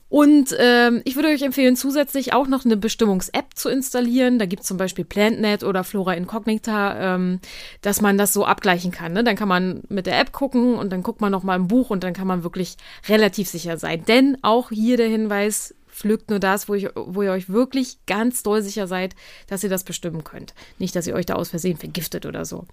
Und 0.09 0.55
ähm, 0.59 1.01
ich 1.05 1.15
würde 1.15 1.29
euch 1.29 1.41
empfehlen, 1.41 1.75
zusätzlich 1.75 2.33
auch 2.33 2.47
noch 2.47 2.65
eine 2.65 2.77
Bestimmungs-App 2.77 3.55
zu 3.55 3.69
installieren. 3.69 4.37
Da 4.37 4.45
gibt 4.45 4.61
es 4.61 4.67
zum 4.67 4.77
Beispiel 4.77 5.05
PlantNet 5.05 5.63
oder 5.63 5.83
Flora 5.83 6.13
Incognita, 6.13 7.15
ähm, 7.15 7.39
dass 7.81 8.01
man 8.01 8.17
das 8.19 8.33
so 8.33 8.45
abgleichen 8.45 8.91
kann. 8.91 9.13
Ne? 9.13 9.23
Dann 9.23 9.35
kann 9.35 9.47
man 9.47 9.81
mit 9.89 10.05
der 10.05 10.19
App 10.19 10.31
gucken 10.31 10.75
und 10.75 10.91
dann 10.91 11.01
guckt 11.01 11.21
man 11.21 11.31
noch 11.31 11.43
mal 11.43 11.55
im 11.55 11.67
Buch 11.67 11.89
und 11.89 12.03
dann 12.03 12.13
kann 12.13 12.27
man 12.27 12.43
wirklich 12.43 12.77
relativ 13.09 13.49
sicher 13.49 13.77
sein. 13.77 14.05
Denn 14.05 14.37
auch 14.43 14.69
hier 14.69 14.97
der 14.97 15.07
Hinweis, 15.07 15.73
pflückt 15.97 16.29
nur 16.29 16.39
das, 16.39 16.69
wo, 16.69 16.75
ich, 16.75 16.87
wo 16.95 17.23
ihr 17.23 17.31
euch 17.31 17.49
wirklich 17.49 17.97
ganz 18.05 18.43
doll 18.43 18.61
sicher 18.61 18.85
seid, 18.87 19.15
dass 19.47 19.63
ihr 19.63 19.69
das 19.69 19.83
bestimmen 19.83 20.23
könnt. 20.23 20.53
Nicht, 20.77 20.95
dass 20.95 21.07
ihr 21.07 21.15
euch 21.15 21.25
da 21.25 21.33
aus 21.33 21.49
Versehen 21.49 21.77
vergiftet 21.77 22.25
oder 22.25 22.45
so. 22.45 22.65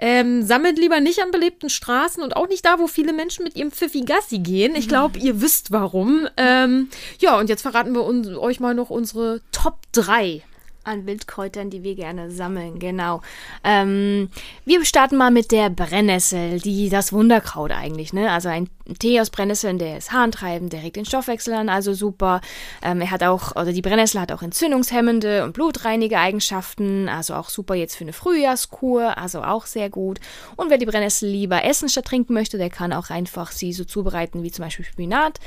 Ähm, 0.00 0.44
sammelt 0.44 0.78
lieber 0.78 1.00
nicht 1.00 1.22
an 1.22 1.30
belebten 1.30 1.70
Straßen 1.70 2.22
und 2.22 2.36
auch 2.36 2.48
nicht 2.48 2.64
da, 2.64 2.78
wo 2.78 2.86
viele 2.86 3.12
Menschen 3.12 3.44
mit 3.44 3.56
ihrem 3.56 3.72
Pfiffi 3.72 4.02
Gassi 4.02 4.38
gehen. 4.38 4.76
Ich 4.76 4.88
glaube, 4.88 5.18
ihr 5.18 5.40
wisst 5.40 5.72
warum. 5.72 6.28
Ähm, 6.36 6.88
ja, 7.18 7.38
und 7.38 7.48
jetzt 7.48 7.62
verraten 7.62 7.94
wir 7.94 8.04
uns, 8.04 8.28
euch 8.28 8.60
mal 8.60 8.74
noch 8.74 8.90
unsere 8.90 9.40
Top 9.50 9.78
3. 9.92 10.42
An 10.88 11.06
Wildkräutern, 11.06 11.68
die 11.68 11.82
wir 11.82 11.94
gerne 11.94 12.30
sammeln, 12.30 12.78
genau. 12.78 13.20
Ähm, 13.62 14.30
wir 14.64 14.84
starten 14.84 15.16
mal 15.16 15.30
mit 15.30 15.52
der 15.52 15.68
Brennnessel, 15.68 16.60
die 16.60 16.88
das 16.88 17.12
Wunderkraut 17.12 17.70
eigentlich, 17.72 18.12
ne? 18.12 18.30
Also 18.30 18.48
ein 18.48 18.70
Tee 18.98 19.20
aus 19.20 19.28
Brennnesseln, 19.28 19.78
der 19.78 19.98
ist 19.98 20.12
harntreibend, 20.12 20.72
der 20.72 20.82
regt 20.82 20.96
den 20.96 21.04
Stoffwechsel 21.04 21.52
an, 21.52 21.68
also 21.68 21.92
super. 21.92 22.40
Ähm, 22.82 23.02
er 23.02 23.10
hat 23.10 23.22
auch, 23.22 23.54
oder 23.54 23.72
die 23.72 23.82
Brennnessel 23.82 24.18
hat 24.18 24.32
auch 24.32 24.40
entzündungshemmende 24.40 25.44
und 25.44 25.52
blutreinige 25.52 26.18
Eigenschaften, 26.18 27.10
also 27.10 27.34
auch 27.34 27.50
super 27.50 27.74
jetzt 27.74 27.96
für 27.96 28.04
eine 28.04 28.14
Frühjahrskur, 28.14 29.18
also 29.18 29.42
auch 29.42 29.66
sehr 29.66 29.90
gut. 29.90 30.20
Und 30.56 30.70
wer 30.70 30.78
die 30.78 30.86
Brennnessel 30.86 31.28
lieber 31.28 31.64
essen 31.64 31.90
statt 31.90 32.06
trinken 32.06 32.32
möchte, 32.32 32.56
der 32.56 32.70
kann 32.70 32.94
auch 32.94 33.10
einfach 33.10 33.52
sie 33.52 33.74
so 33.74 33.84
zubereiten 33.84 34.42
wie 34.42 34.50
zum 34.50 34.64
Beispiel 34.64 34.86
Spinat. 34.86 35.38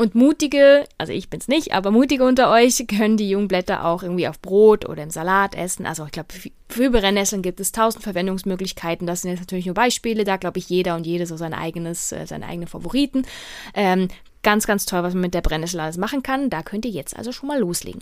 Und 0.00 0.14
mutige, 0.14 0.86
also 0.96 1.12
ich 1.12 1.28
bin's 1.28 1.46
nicht, 1.46 1.74
aber 1.74 1.90
mutige 1.90 2.24
unter 2.24 2.50
euch 2.50 2.86
können 2.88 3.18
die 3.18 3.28
Jungblätter 3.28 3.84
auch 3.84 4.02
irgendwie 4.02 4.28
auf 4.28 4.40
Brot 4.40 4.88
oder 4.88 5.02
im 5.02 5.10
Salat 5.10 5.54
essen. 5.54 5.84
Also 5.84 6.06
ich 6.06 6.12
glaube, 6.12 6.30
für 6.70 6.90
Brennnesseln 6.90 7.42
gibt 7.42 7.60
es 7.60 7.70
tausend 7.70 8.02
Verwendungsmöglichkeiten. 8.02 9.06
Das 9.06 9.20
sind 9.20 9.32
jetzt 9.32 9.40
natürlich 9.40 9.66
nur 9.66 9.74
Beispiele. 9.74 10.24
Da 10.24 10.38
glaube 10.38 10.58
ich 10.58 10.70
jeder 10.70 10.96
und 10.96 11.06
jede 11.06 11.26
so 11.26 11.36
sein 11.36 11.52
eigenes, 11.52 12.12
äh, 12.12 12.26
seine 12.26 12.46
eigenen 12.46 12.66
Favoriten. 12.66 13.26
Ähm, 13.74 14.08
ganz, 14.42 14.66
ganz 14.66 14.86
toll, 14.86 15.02
was 15.02 15.12
man 15.12 15.20
mit 15.20 15.34
der 15.34 15.42
Brennnessel 15.42 15.80
alles 15.80 15.98
machen 15.98 16.22
kann. 16.22 16.48
Da 16.48 16.62
könnt 16.62 16.86
ihr 16.86 16.92
jetzt 16.92 17.14
also 17.14 17.30
schon 17.30 17.48
mal 17.48 17.60
loslegen. 17.60 18.00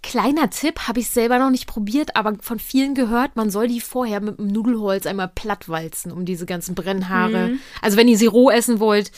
Kleiner 0.00 0.48
Tipp, 0.48 0.86
habe 0.86 1.00
ich 1.00 1.10
selber 1.10 1.40
noch 1.40 1.50
nicht 1.50 1.66
probiert, 1.66 2.14
aber 2.14 2.36
von 2.40 2.60
vielen 2.60 2.94
gehört, 2.94 3.34
man 3.34 3.50
soll 3.50 3.66
die 3.66 3.80
vorher 3.80 4.20
mit 4.20 4.38
dem 4.38 4.46
Nudelholz 4.46 5.06
einmal 5.06 5.28
plattwalzen, 5.28 6.12
um 6.12 6.24
diese 6.24 6.46
ganzen 6.46 6.76
Brennhaare. 6.76 7.58
Also 7.82 7.96
wenn 7.96 8.06
ihr 8.06 8.16
sie 8.16 8.26
roh 8.26 8.48
essen 8.48 8.78
wollt, 8.78 9.10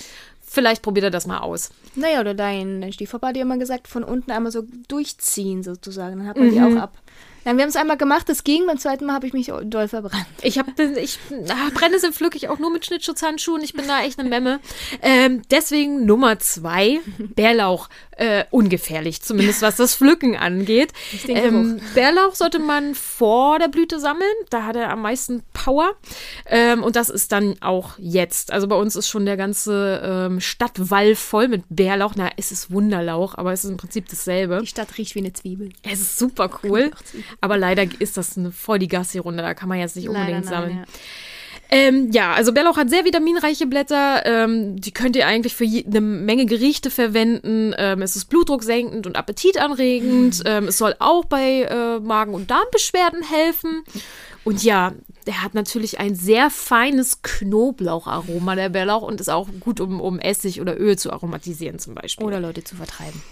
vielleicht 0.50 0.82
probiert 0.82 1.04
er 1.04 1.10
das 1.10 1.26
mal 1.26 1.38
aus. 1.38 1.70
Naja, 1.94 2.20
oder 2.20 2.34
dein, 2.34 2.80
dein 2.80 2.92
Stiefvater 2.92 3.28
hat 3.28 3.36
ja 3.36 3.42
immer 3.42 3.58
gesagt, 3.58 3.88
von 3.88 4.04
unten 4.04 4.30
einmal 4.32 4.52
so 4.52 4.62
durchziehen 4.88 5.62
sozusagen. 5.62 6.18
Dann 6.18 6.26
hat 6.26 6.36
man 6.36 6.50
die 6.50 6.60
auch 6.60 6.80
ab. 6.80 6.98
Nein, 7.44 7.56
wir 7.56 7.62
haben 7.62 7.70
es 7.70 7.76
einmal 7.76 7.96
gemacht, 7.96 8.28
das 8.28 8.44
ging. 8.44 8.66
Beim 8.66 8.76
zweiten 8.78 9.06
Mal 9.06 9.14
habe 9.14 9.26
ich 9.26 9.32
mich 9.32 9.50
doll 9.64 9.88
verbrannt. 9.88 10.26
Ich 10.42 10.58
habe, 10.58 10.70
ich 11.00 11.18
ah, 11.48 11.70
Brennnesseln 11.72 12.12
pflücke 12.12 12.36
ich 12.36 12.48
auch 12.48 12.58
nur 12.58 12.70
mit 12.70 12.84
Schnittschutzhandschuhen. 12.84 13.62
Ich 13.62 13.72
bin 13.72 13.86
da 13.86 14.02
echt 14.02 14.18
eine 14.18 14.28
Memme. 14.28 14.60
Ähm, 15.00 15.42
deswegen 15.50 16.04
Nummer 16.04 16.38
zwei, 16.38 17.00
Bärlauch. 17.18 17.88
Äh, 18.20 18.44
ungefährlich, 18.50 19.22
zumindest 19.22 19.62
was 19.62 19.76
das 19.76 19.94
Pflücken 19.94 20.36
angeht. 20.36 20.92
Ähm, 21.26 21.80
Bärlauch 21.94 22.34
sollte 22.34 22.58
man 22.58 22.94
vor 22.94 23.58
der 23.58 23.68
Blüte 23.68 23.98
sammeln. 23.98 24.28
Da 24.50 24.64
hat 24.64 24.76
er 24.76 24.90
am 24.90 25.00
meisten 25.00 25.42
Power. 25.54 25.92
Ähm, 26.44 26.82
und 26.82 26.96
das 26.96 27.08
ist 27.08 27.32
dann 27.32 27.56
auch 27.62 27.92
jetzt. 27.98 28.52
Also 28.52 28.68
bei 28.68 28.76
uns 28.76 28.94
ist 28.94 29.08
schon 29.08 29.24
der 29.24 29.38
ganze 29.38 30.02
ähm, 30.04 30.38
Stadtwall 30.38 31.14
voll 31.14 31.48
mit 31.48 31.64
Bärlauch. 31.70 32.12
Na, 32.14 32.28
es 32.36 32.52
ist 32.52 32.70
Wunderlauch, 32.70 33.36
aber 33.36 33.54
es 33.54 33.64
ist 33.64 33.70
im 33.70 33.78
Prinzip 33.78 34.06
dasselbe. 34.10 34.58
Die 34.60 34.66
Stadt 34.66 34.98
riecht 34.98 35.14
wie 35.14 35.20
eine 35.20 35.32
Zwiebel. 35.32 35.70
Es 35.82 36.02
ist 36.02 36.18
super 36.18 36.50
cool. 36.62 36.90
Aber 37.40 37.56
leider 37.56 37.86
ist 38.00 38.18
das 38.18 38.36
eine 38.36 38.52
voll 38.52 38.78
die 38.78 38.88
Gassi-Runde, 38.88 39.42
da 39.42 39.54
kann 39.54 39.70
man 39.70 39.78
jetzt 39.78 39.96
nicht 39.96 40.10
unbedingt 40.10 40.44
Leider 40.44 40.50
nein, 40.50 40.68
sammeln. 40.68 40.76
ja. 40.76 40.84
Ähm, 41.70 42.10
ja, 42.10 42.32
also 42.32 42.52
Bärlauch 42.52 42.76
hat 42.76 42.90
sehr 42.90 43.04
vitaminreiche 43.04 43.66
Blätter. 43.66 44.26
Ähm, 44.26 44.80
die 44.80 44.90
könnt 44.90 45.14
ihr 45.14 45.26
eigentlich 45.26 45.54
für 45.54 45.64
je, 45.64 45.84
eine 45.84 46.00
Menge 46.00 46.46
Gerichte 46.46 46.90
verwenden. 46.90 47.74
Ähm, 47.78 48.02
es 48.02 48.16
ist 48.16 48.24
blutdrucksenkend 48.26 49.06
und 49.06 49.16
appetitanregend. 49.16 50.42
Ähm, 50.46 50.68
es 50.68 50.78
soll 50.78 50.96
auch 50.98 51.24
bei 51.26 51.62
äh, 51.62 52.00
Magen- 52.00 52.34
und 52.34 52.50
Darmbeschwerden 52.50 53.22
helfen. 53.22 53.84
Und 54.42 54.64
ja, 54.64 54.92
der 55.26 55.42
hat 55.42 55.54
natürlich 55.54 56.00
ein 56.00 56.14
sehr 56.14 56.50
feines 56.50 57.22
Knoblaucharoma, 57.22 58.56
der 58.56 58.70
Bärlauch, 58.70 59.02
und 59.02 59.20
ist 59.20 59.28
auch 59.28 59.48
gut, 59.60 59.80
um, 59.80 60.00
um 60.00 60.18
Essig 60.18 60.60
oder 60.60 60.80
Öl 60.80 60.98
zu 60.98 61.12
aromatisieren 61.12 61.78
zum 61.78 61.94
Beispiel. 61.94 62.26
Oder 62.26 62.40
Leute 62.40 62.64
zu 62.64 62.74
vertreiben. 62.74 63.22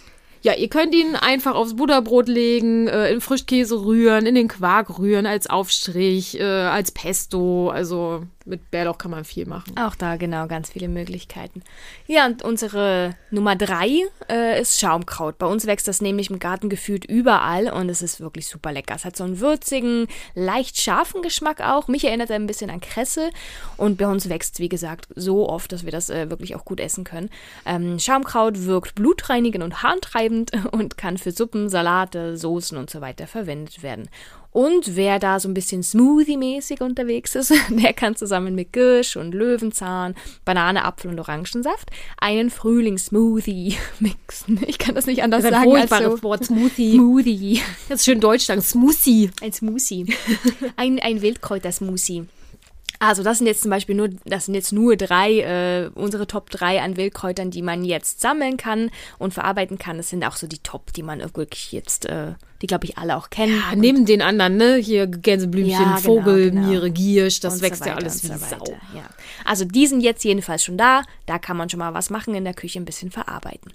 Ja, 0.43 0.55
ihr 0.55 0.69
könnt 0.69 0.95
ihn 0.95 1.17
einfach 1.17 1.55
aufs 1.55 1.75
Butterbrot 1.75 2.29
legen, 2.29 2.87
äh, 2.87 3.13
in 3.13 3.21
Frischkäse 3.21 3.85
rühren, 3.85 4.27
in 4.27 4.35
den 4.35 4.49
Quark 4.49 4.99
rühren, 4.99 5.27
als 5.27 5.49
Aufstrich, 5.49 6.39
äh, 6.39 6.45
als 6.45 6.93
Pesto. 6.93 7.71
Also 7.71 8.23
mit 8.49 8.71
Bärlauch 8.71 8.99
kann 8.99 9.11
man 9.11 9.25
viel 9.25 9.47
machen. 9.47 9.77
Auch 9.79 9.95
da 9.95 10.17
genau 10.17 10.47
ganz 10.47 10.71
viele 10.71 10.89
Möglichkeiten. 10.89 11.63
Ja, 12.07 12.27
und 12.27 12.43
unsere 12.43 13.15
Nummer 13.31 13.57
drei 13.57 14.03
äh, 14.29 14.61
ist 14.61 14.81
Schaumkraut. 14.81 15.39
Bei 15.39 15.47
uns 15.47 15.67
wächst 15.67 15.89
das 15.89 16.01
nämlich 16.01 16.31
im 16.31 16.39
Garten 16.39 16.69
gefühlt 16.69 17.05
überall 17.05 17.71
und 17.71 17.89
es 17.89 18.03
ist 18.03 18.21
wirklich 18.21 18.49
super 18.49 18.73
lecker. 18.73 18.95
Es 18.95 19.05
hat 19.05 19.17
so 19.17 19.25
einen 19.25 19.41
würzigen, 19.41 20.09
leicht 20.35 20.81
scharfen 20.81 21.23
Geschmack 21.23 21.61
auch. 21.61 21.89
Mich 21.89 22.05
erinnert 22.05 22.31
er 22.31 22.37
ein 22.37 22.47
bisschen 22.47 22.71
an 22.71 22.81
Kresse 22.81 23.31
und 23.77 23.99
bei 23.99 24.07
uns 24.07 24.29
wächst, 24.29 24.59
wie 24.59 24.69
gesagt, 24.69 25.09
so 25.15 25.49
oft, 25.49 25.73
dass 25.73 25.85
wir 25.85 25.93
das 25.93 26.11
äh, 26.11 26.31
wirklich 26.31 26.57
auch 26.57 26.65
gut 26.65 26.81
essen 26.81 27.05
können. 27.05 27.31
Ähm, 27.67 27.99
Schaumkraut 27.99 28.65
wirkt 28.65 28.95
blutreinigend 28.95 29.63
und 29.63 29.83
harntreibend 29.83 30.53
und 30.73 30.97
kann 30.97 31.19
für 31.19 31.33
Suppen, 31.33 31.69
Salate, 31.69 32.37
Soßen 32.37 32.77
und 32.79 32.91
so 32.91 33.01
weiter 33.01 33.27
verwendet 33.27 33.83
werden. 33.83 34.09
Und 34.59 34.97
wer 34.97 35.21
da 35.21 35.39
so 35.39 35.49
ein 35.49 35.55
bisschen 35.55 35.85
Smoothie-mäßig 35.85 36.83
unterwegs 36.83 37.37
ist, 37.37 37.53
der 37.69 37.93
kann 37.93 38.17
zusammen 38.17 38.57
mit 38.57 38.73
Girsch 38.73 39.15
und 39.15 39.33
Löwenzahn, 39.33 40.17
Banane, 40.45 40.85
Apfel 40.85 41.13
und 41.13 41.21
Orangensaft 41.21 41.91
einen 42.21 42.51
Frühlingssmoothie 42.51 43.77
mixen. 44.01 44.61
Ich 44.67 44.79
kann 44.79 44.97
das 44.97 45.07
nicht 45.07 45.23
anders 45.23 45.45
Das 45.45 45.53
ist 45.53 45.57
ein 45.59 45.87
sagen 45.87 46.07
als 46.07 46.13
so. 46.17 46.23
Wort, 46.25 46.45
Smoothie. 46.45 46.95
Smoothie. 46.95 47.63
Jetzt 47.89 48.05
schön 48.05 48.19
Deutsch 48.19 48.47
sagen, 48.47 48.61
Smoothie. 48.61 49.31
Ein 49.41 49.53
Smoothie. 49.53 50.07
Ein, 50.75 50.99
ein 50.99 51.23
Wildkräuter-Smoothie. 51.23 52.27
Also 53.01 53.23
das 53.23 53.39
sind 53.39 53.47
jetzt 53.47 53.63
zum 53.63 53.71
Beispiel 53.71 53.95
nur, 53.95 54.09
das 54.25 54.47
sind 54.47 54.55
jetzt 54.55 54.73
nur 54.73 54.97
drei, 54.97 55.41
äh, 55.41 55.91
unsere 55.95 56.27
Top 56.27 56.51
3 56.51 56.83
an 56.83 56.97
Wildkräutern, 56.97 57.51
die 57.51 57.63
man 57.63 57.85
jetzt 57.85 58.21
sammeln 58.21 58.57
kann 58.57 58.91
und 59.19 59.33
verarbeiten 59.33 59.79
kann. 59.79 59.99
Das 59.99 60.11
sind 60.11 60.25
auch 60.25 60.37
so 60.37 60.49
die 60.49 60.59
Top, 60.59 60.93
die 60.93 61.05
man 61.05 61.21
wirklich 61.37 61.71
jetzt, 61.71 62.07
äh, 62.07 62.35
die 62.61 62.67
glaube 62.67 62.87
ich 62.87 62.99
alle 62.99 63.17
auch 63.17 63.31
kennen. 63.31 63.55
Ja, 63.71 63.77
neben 63.77 64.05
den 64.05 64.21
anderen, 64.21 64.57
ne? 64.57 64.77
Hier 64.77 65.07
Gänseblümchen, 65.07 65.73
Ja, 65.73 65.97
genau, 65.97 65.99
Vogel, 65.99 66.51
genau. 66.51 66.67
Miere, 66.67 66.91
Giersch, 66.91 67.39
das 67.39 67.55
und 67.55 67.63
wächst 67.63 67.85
so 67.85 67.89
ja 67.89 67.93
weiter 67.93 68.05
alles 68.05 68.25
wie 68.25 68.29
so 68.29 68.37
Sau. 68.37 68.65
Ja. 68.95 69.05
Also 69.45 69.65
die 69.65 69.87
sind 69.87 70.01
jetzt 70.01 70.25
jedenfalls 70.25 70.65
schon 70.65 70.77
da. 70.77 71.03
Da 71.27 71.39
kann 71.39 71.57
man 71.57 71.71
schon 71.71 71.79
mal 71.79 71.95
was 71.95 72.11
machen 72.11 72.35
in 72.35 72.45
der 72.45 72.55
Küche, 72.55 72.81
ein 72.81 72.85
bisschen 72.85 73.13
verarbeiten. 73.13 73.73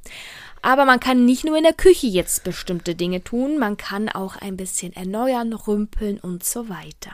Aber 0.62 0.84
man 0.84 1.00
kann 1.00 1.24
nicht 1.24 1.46
nur 1.46 1.58
in 1.58 1.63
der 1.63 1.74
Küche 1.74 2.08
jetzt 2.08 2.44
bestimmte 2.44 2.96
Dinge 2.96 3.24
tun, 3.24 3.58
man 3.58 3.77
kann 3.77 4.10
auch 4.10 4.36
ein 4.38 4.58
bisschen 4.58 4.94
erneuern, 4.94 5.53
rümpeln 5.53 6.20
und 6.20 6.44
so 6.44 6.68
weiter. 6.70 7.12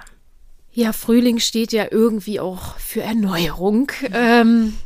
Ja, 0.80 0.94
Frühling 0.94 1.40
steht 1.40 1.74
ja 1.74 1.88
irgendwie 1.92 2.40
auch 2.40 2.78
für 2.78 3.02
Erneuerung. 3.02 3.92
Ähm, 4.14 4.78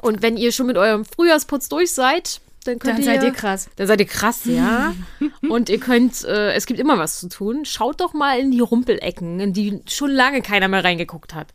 und 0.00 0.22
wenn 0.22 0.36
ihr 0.36 0.52
schon 0.52 0.68
mit 0.68 0.76
eurem 0.76 1.04
Frühjahrsputz 1.04 1.68
durch 1.68 1.90
seid, 1.90 2.40
dann 2.64 2.78
könnt 2.78 2.98
Dann 2.98 3.02
ihr, 3.02 3.04
seid 3.04 3.24
ihr 3.24 3.32
krass. 3.32 3.68
Dann 3.74 3.88
seid 3.88 3.98
ihr 3.98 4.06
krass, 4.06 4.42
ja. 4.44 4.94
und 5.48 5.70
ihr 5.70 5.80
könnt, 5.80 6.22
äh, 6.22 6.52
es 6.52 6.66
gibt 6.66 6.78
immer 6.78 6.98
was 6.98 7.18
zu 7.18 7.28
tun. 7.28 7.64
Schaut 7.64 8.00
doch 8.00 8.14
mal 8.14 8.38
in 8.38 8.52
die 8.52 8.60
Rumpelecken, 8.60 9.40
in 9.40 9.52
die 9.52 9.80
schon 9.88 10.12
lange 10.12 10.40
keiner 10.40 10.68
mehr 10.68 10.84
reingeguckt 10.84 11.34
hat. 11.34 11.48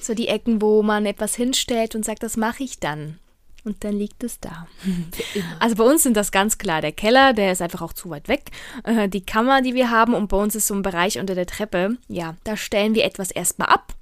So 0.00 0.14
die 0.14 0.28
Ecken, 0.28 0.62
wo 0.62 0.84
man 0.84 1.04
etwas 1.04 1.34
hinstellt 1.34 1.96
und 1.96 2.04
sagt, 2.04 2.22
das 2.22 2.36
mache 2.36 2.62
ich 2.62 2.78
dann. 2.78 3.18
Und 3.64 3.84
dann 3.84 3.92
liegt 3.92 4.24
es 4.24 4.40
da. 4.40 4.66
Also 5.60 5.76
bei 5.76 5.84
uns 5.84 6.02
sind 6.02 6.16
das 6.16 6.32
ganz 6.32 6.58
klar 6.58 6.80
der 6.80 6.90
Keller, 6.90 7.32
der 7.32 7.52
ist 7.52 7.62
einfach 7.62 7.80
auch 7.80 7.92
zu 7.92 8.10
weit 8.10 8.26
weg. 8.26 8.50
Äh, 8.82 9.08
Die 9.08 9.24
Kammer, 9.24 9.62
die 9.62 9.74
wir 9.74 9.90
haben, 9.90 10.14
und 10.14 10.28
bei 10.28 10.36
uns 10.36 10.56
ist 10.56 10.66
so 10.66 10.74
ein 10.74 10.82
Bereich 10.82 11.18
unter 11.20 11.36
der 11.36 11.46
Treppe. 11.46 11.96
Ja, 12.08 12.34
da 12.42 12.56
stellen 12.56 12.94
wir 12.96 13.04
etwas 13.04 13.30
erstmal 13.30 13.68
ab 13.68 13.94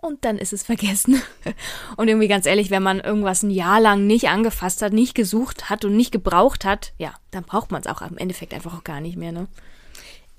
und 0.00 0.24
dann 0.24 0.38
ist 0.38 0.52
es 0.52 0.62
vergessen. 0.62 1.20
Und 1.96 2.06
irgendwie 2.06 2.28
ganz 2.28 2.46
ehrlich, 2.46 2.70
wenn 2.70 2.82
man 2.84 3.00
irgendwas 3.00 3.42
ein 3.42 3.50
Jahr 3.50 3.80
lang 3.80 4.06
nicht 4.06 4.28
angefasst 4.28 4.82
hat, 4.82 4.92
nicht 4.92 5.16
gesucht 5.16 5.70
hat 5.70 5.84
und 5.84 5.96
nicht 5.96 6.12
gebraucht 6.12 6.64
hat, 6.64 6.92
ja, 6.98 7.12
dann 7.32 7.42
braucht 7.42 7.72
man 7.72 7.80
es 7.80 7.88
auch 7.88 8.02
im 8.02 8.16
Endeffekt 8.16 8.54
einfach 8.54 8.78
auch 8.78 8.84
gar 8.84 9.00
nicht 9.00 9.16
mehr, 9.16 9.32
ne? 9.32 9.48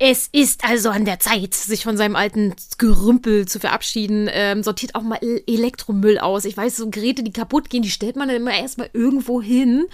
Es 0.01 0.29
ist 0.32 0.63
also 0.63 0.89
an 0.89 1.03
der 1.03 1.20
Zeit, 1.20 1.53
sich 1.53 1.84
von 1.84 1.98
seinem 1.98 2.15
alten 2.15 2.56
Gerümpel 2.77 3.48
zu 3.50 3.60
verabschieden. 3.60 4.29
Ähm, 4.32 4.63
sortiert 4.63 4.96
auch 4.96 5.01
mal 5.01 5.20
E- 5.22 5.44
Elektromüll 5.46 6.18
aus. 6.20 6.46
Ich 6.46 6.56
weiß, 6.56 6.77
so 6.77 6.89
Geräte, 6.89 7.22
die 7.22 7.34
kaputt 7.34 7.70
gehen, 7.70 7.82
die 7.82 7.91
stellt 7.91 8.15
man 8.15 8.29
dann 8.29 8.38
immer 8.38 8.58
erstmal 8.58 8.89
irgendwo 8.94 9.41
hin. 9.41 9.86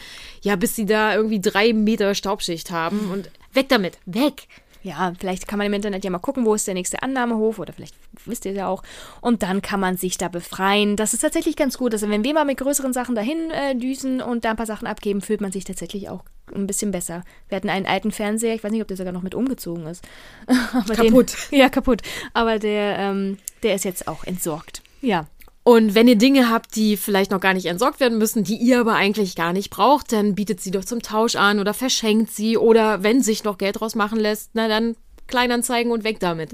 Ja, 0.41 0.55
bis 0.57 0.75
sie 0.75 0.85
da 0.85 1.15
irgendwie 1.15 1.41
drei 1.41 1.73
Meter 1.73 2.13
Staubschicht 2.13 2.69
haben. 2.69 3.09
Und 3.11 3.31
weg 3.53 3.67
damit. 3.69 3.97
Weg. 4.05 4.47
Ja, 4.85 5.13
vielleicht 5.17 5.47
kann 5.47 5.57
man 5.57 5.65
im 5.65 5.73
Internet 5.73 6.03
ja 6.03 6.11
mal 6.11 6.19
gucken, 6.19 6.45
wo 6.45 6.53
ist 6.53 6.67
der 6.67 6.75
nächste 6.75 7.01
Annahmehof 7.01 7.57
oder 7.57 7.73
vielleicht 7.73 7.95
wisst 8.25 8.45
ihr 8.45 8.51
es 8.51 8.57
ja 8.57 8.67
auch. 8.67 8.83
Und 9.19 9.41
dann 9.41 9.63
kann 9.63 9.79
man 9.79 9.97
sich 9.97 10.19
da 10.19 10.27
befreien. 10.27 10.95
Das 10.95 11.15
ist 11.15 11.21
tatsächlich 11.21 11.55
ganz 11.55 11.79
gut. 11.79 11.93
Also 11.93 12.07
wenn 12.07 12.23
wir 12.23 12.35
mal 12.35 12.45
mit 12.45 12.59
größeren 12.59 12.93
Sachen 12.93 13.15
dahin 13.15 13.49
äh, 13.49 13.75
düsen 13.75 14.21
und 14.21 14.45
da 14.45 14.51
ein 14.51 14.57
paar 14.57 14.67
Sachen 14.67 14.87
abgeben, 14.87 15.21
fühlt 15.21 15.41
man 15.41 15.51
sich 15.51 15.63
tatsächlich 15.63 16.07
auch 16.07 16.23
ein 16.53 16.67
bisschen 16.67 16.91
besser. 16.91 17.23
Wir 17.49 17.55
hatten 17.55 17.71
einen 17.71 17.87
alten 17.87 18.11
Fernseher, 18.11 18.53
ich 18.53 18.63
weiß 18.63 18.71
nicht, 18.71 18.83
ob 18.83 18.87
der 18.87 18.97
sogar 18.97 19.11
noch 19.11 19.23
mit 19.23 19.33
umgezogen 19.33 19.87
ist. 19.87 20.07
Aber 20.71 20.93
Kaputt. 20.93 21.35
Den, 21.49 21.59
ja, 21.59 21.69
kaputt. 21.69 22.03
Aber 22.33 22.59
der, 22.59 22.99
ähm, 22.99 23.39
der 23.63 23.73
ist 23.73 23.85
jetzt 23.85 24.07
auch 24.07 24.23
entsorgt. 24.23 24.83
Ja. 25.01 25.25
Und 25.67 25.95
wenn 25.95 26.07
ihr 26.07 26.15
Dinge 26.15 26.51
habt, 26.51 26.75
die 26.75 26.95
vielleicht 26.95 27.31
noch 27.31 27.39
gar 27.39 27.55
nicht 27.55 27.65
entsorgt 27.65 27.99
werden 27.99 28.19
müssen, 28.19 28.43
die 28.43 28.55
ihr 28.55 28.79
aber 28.79 28.93
eigentlich 28.93 29.35
gar 29.35 29.51
nicht 29.51 29.71
braucht, 29.71 30.11
dann 30.13 30.35
bietet 30.35 30.61
sie 30.61 30.69
doch 30.69 30.85
zum 30.85 31.01
Tausch 31.01 31.35
an 31.35 31.59
oder 31.59 31.73
verschenkt 31.73 32.31
sie 32.31 32.55
oder 32.55 33.01
wenn 33.01 33.23
sich 33.23 33.43
noch 33.43 33.57
Geld 33.57 33.79
draus 33.79 33.95
machen 33.95 34.19
lässt, 34.19 34.51
na 34.53 34.67
dann 34.67 34.95
Kleinanzeigen 35.25 35.91
und 35.91 36.03
weg 36.03 36.19
damit. 36.19 36.51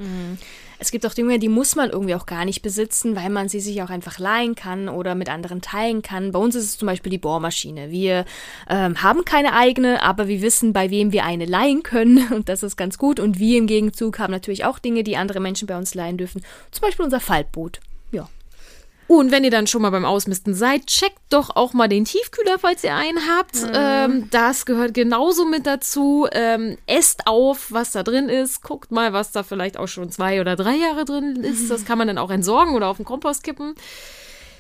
Es 0.80 0.92
gibt 0.92 1.06
auch 1.06 1.14
Dinge, 1.14 1.40
die 1.40 1.50
muss 1.50 1.76
man 1.76 1.90
irgendwie 1.90 2.16
auch 2.16 2.26
gar 2.26 2.46
nicht 2.46 2.62
besitzen, 2.62 3.14
weil 3.18 3.30
man 3.30 3.50
sie 3.50 3.60
sich 3.60 3.82
auch 3.84 3.90
einfach 3.90 4.18
leihen 4.18 4.56
kann 4.56 4.88
oder 4.88 5.14
mit 5.14 5.28
anderen 5.28 5.62
teilen 5.62 6.02
kann. 6.02 6.32
Bei 6.32 6.40
uns 6.40 6.56
ist 6.56 6.64
es 6.64 6.78
zum 6.78 6.86
Beispiel 6.86 7.10
die 7.10 7.18
Bohrmaschine. 7.18 7.92
Wir 7.92 8.24
ähm, 8.70 9.04
haben 9.04 9.26
keine 9.26 9.52
eigene, 9.52 10.04
aber 10.04 10.30
wir 10.30 10.42
wissen, 10.42 10.72
bei 10.72 10.90
wem 10.90 11.12
wir 11.12 11.26
eine 11.26 11.44
leihen 11.44 11.84
können 11.84 12.28
und 12.32 12.48
das 12.48 12.64
ist 12.64 12.78
ganz 12.78 12.98
gut. 12.98 13.20
Und 13.20 13.40
wir 13.40 13.58
im 13.58 13.68
Gegenzug 13.68 14.20
haben 14.20 14.32
natürlich 14.32 14.64
auch 14.64 14.80
Dinge, 14.80 15.04
die 15.04 15.18
andere 15.18 15.42
Menschen 15.42 15.68
bei 15.68 15.78
uns 15.78 15.96
leihen 15.96 16.18
dürfen. 16.18 16.42
Zum 16.72 16.84
Beispiel 16.84 17.04
unser 17.04 17.20
Faltboot. 17.20 17.82
Und 19.12 19.30
wenn 19.30 19.44
ihr 19.44 19.52
dann 19.52 19.68
schon 19.68 19.82
mal 19.82 19.90
beim 19.90 20.06
Ausmisten 20.06 20.54
seid, 20.54 20.88
checkt 20.88 21.20
doch 21.32 21.54
auch 21.54 21.74
mal 21.74 21.90
den 21.90 22.06
Tiefkühler, 22.06 22.58
falls 22.58 22.82
ihr 22.86 22.96
einen 22.96 23.20
habt. 23.28 23.58
Ähm, 23.74 24.30
das 24.32 24.66
gehört 24.66 24.94
genauso 24.94 25.44
mit 25.44 25.68
dazu. 25.68 26.30
Ähm, 26.32 26.78
esst 26.88 27.28
auf, 27.28 27.74
was 27.74 27.92
da 27.92 28.04
drin 28.04 28.30
ist. 28.30 28.64
Guckt 28.64 28.90
mal, 28.90 29.12
was 29.12 29.34
da 29.34 29.44
vielleicht 29.44 29.76
auch 29.76 29.90
schon 29.90 30.12
zwei 30.12 30.40
oder 30.40 30.56
drei 30.56 30.76
Jahre 30.76 31.04
drin 31.04 31.44
ist. 31.44 31.70
Das 31.70 31.84
kann 31.84 31.98
man 31.98 32.08
dann 32.08 32.18
auch 32.18 32.32
entsorgen 32.32 32.74
oder 32.74 32.88
auf 32.88 32.96
den 32.96 33.06
Kompost 33.06 33.44
kippen. 33.44 33.76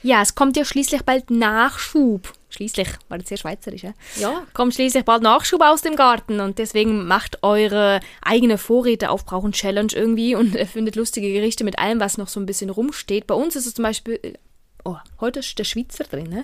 Ja, 0.04 0.22
es 0.22 0.36
kommt 0.36 0.58
ja 0.58 0.66
schließlich 0.66 1.04
bald 1.04 1.32
Nachschub. 1.32 2.34
Schließlich, 2.62 2.90
war 3.10 3.18
das 3.18 3.28
sehr 3.28 3.38
schweizerisch, 3.38 3.82
ja? 3.82 3.94
Ja. 4.20 4.44
Kommt 4.54 4.76
schließlich 4.76 5.04
bald 5.04 5.24
Nachschub 5.24 5.62
aus 5.62 5.82
dem 5.82 5.96
Garten 5.96 6.40
und 6.40 6.60
deswegen 6.60 7.08
macht 7.08 7.42
eure 7.42 8.00
eigene 8.22 8.60
Vorräte 8.60 9.10
aufbrauchen 9.10 9.52
Challenge 9.52 9.92
irgendwie 9.92 10.36
und 10.36 10.56
erfindet 10.62 10.96
lustige 10.96 11.34
Gerichte 11.34 11.64
mit 11.64 11.80
allem, 11.80 12.00
was 12.00 12.20
noch 12.20 12.28
so 12.28 12.40
ein 12.40 12.46
bisschen 12.46 12.70
rumsteht. 12.70 13.26
Bei 13.26 13.34
uns 13.34 13.56
ist 13.56 13.66
es 13.66 13.74
zum 13.74 13.84
Beispiel 13.84 14.20
äh, 14.22 14.34
Oh, 14.84 14.98
heute 15.20 15.40
ist 15.40 15.60
der 15.60 15.64
Schweizer 15.64 16.04
drin. 16.06 16.30
Ne? 16.30 16.44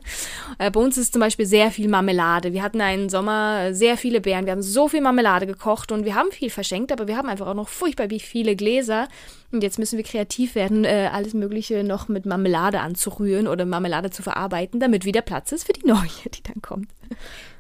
Äh, 0.60 0.70
bei 0.70 0.80
uns 0.80 0.98
ist 0.98 1.14
zum 1.14 1.20
Beispiel 1.20 1.46
sehr 1.46 1.72
viel 1.72 1.88
Marmelade. 1.88 2.54
Wir 2.54 2.62
hatten 2.62 2.82
einen 2.82 3.10
Sommer 3.10 3.74
sehr 3.74 3.98
viele 3.98 4.22
Beeren. 4.22 4.46
Wir 4.46 4.52
haben 4.52 4.62
so 4.62 4.88
viel 4.88 5.02
Marmelade 5.02 5.48
gekocht 5.48 5.92
und 5.92 6.06
wir 6.06 6.14
haben 6.14 6.32
viel 6.32 6.50
verschenkt, 6.50 6.92
aber 6.92 7.08
wir 7.08 7.18
haben 7.18 7.30
einfach 7.30 7.48
auch 7.48 7.56
noch 7.56 7.70
furchtbar 7.70 8.08
viele 8.20 8.56
Gläser. 8.56 9.08
Und 9.52 9.64
jetzt 9.64 9.80
müssen 9.80 9.98
wir 9.98 10.04
kreativ 10.04 10.56
werden, 10.56 10.86
äh, 10.86 11.10
alles 11.12 11.34
Mögliche 11.34 11.84
noch 11.84 12.10
mit 12.10 12.26
Marmelade 12.26 12.80
anzurühren 12.80 13.48
oder 13.48 13.66
Marmelade 13.66 14.12
zu 14.12 14.22
verarbeiten, 14.22 14.80
damit 14.80 15.06
wieder 15.06 15.22
Platz 15.22 15.52
ist 15.52 15.66
für 15.66 15.74
die 15.74 15.88
neue, 15.88 16.30
die 16.34 16.44
dann 16.44 16.62
kommt 16.62 16.90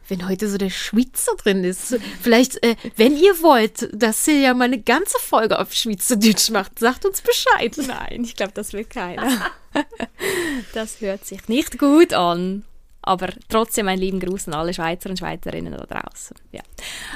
wenn 0.08 0.28
heute 0.28 0.50
so 0.50 0.58
der 0.58 0.70
Schweizer 0.70 1.36
drin 1.38 1.64
ist. 1.64 1.98
Vielleicht, 2.22 2.64
äh, 2.64 2.76
wenn 2.96 3.18
ihr 3.18 3.42
wollt, 3.42 3.90
dass 3.94 4.26
Silja 4.26 4.54
mal 4.54 4.66
eine 4.66 4.82
ganze 4.82 5.18
Folge 5.20 5.60
auf 5.60 5.74
Schweizerdeutsch 5.74 6.50
macht, 6.50 6.80
sagt 6.80 7.06
uns 7.06 7.22
Bescheid. 7.22 7.78
Nein, 7.88 8.24
ich 8.24 8.36
glaube, 8.36 8.54
das 8.54 8.74
will 8.74 8.86
keiner. 8.86 9.52
das 10.74 11.02
hört 11.02 11.26
sich 11.26 11.48
nicht 11.48 11.78
gut 11.78 12.14
an. 12.14 12.64
Aber 13.08 13.30
trotzdem 13.50 13.88
einen 13.88 14.02
lieben 14.02 14.20
Gruß 14.20 14.48
an 14.48 14.54
alle 14.54 14.74
Schweizer 14.74 15.10
und 15.10 15.18
Schweizerinnen 15.18 15.74
da 15.74 15.86
draußen. 15.86 16.36
Ja. 16.52 16.62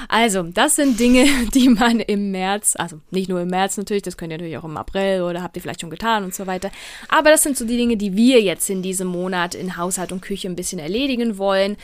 Also, 0.08 0.42
das 0.42 0.76
sind 0.76 0.98
Dinge, 0.98 1.26
die 1.54 1.68
man 1.68 2.00
im 2.00 2.30
März, 2.30 2.74
also 2.76 3.00
nicht 3.10 3.28
nur 3.28 3.40
im 3.42 3.48
März 3.48 3.76
natürlich, 3.76 4.02
das 4.02 4.16
könnt 4.16 4.32
ihr 4.32 4.38
natürlich 4.38 4.58
auch 4.58 4.64
im 4.64 4.76
April 4.76 5.22
oder 5.22 5.42
habt 5.42 5.56
ihr 5.56 5.62
vielleicht 5.62 5.82
schon 5.82 5.90
getan 5.90 6.24
und 6.24 6.34
so 6.34 6.46
weiter. 6.46 6.70
Aber 7.08 7.30
das 7.30 7.42
sind 7.42 7.56
so 7.56 7.64
die 7.64 7.76
Dinge, 7.76 7.96
die 7.96 8.16
wir 8.16 8.40
jetzt 8.40 8.70
in 8.70 8.82
diesem 8.82 9.08
Monat 9.08 9.54
in 9.54 9.76
Haushalt 9.76 10.12
und 10.12 10.22
Küche 10.22 10.48
ein 10.48 10.56
bisschen 10.56 10.78
erledigen 10.78 11.38
wollen. 11.38 11.76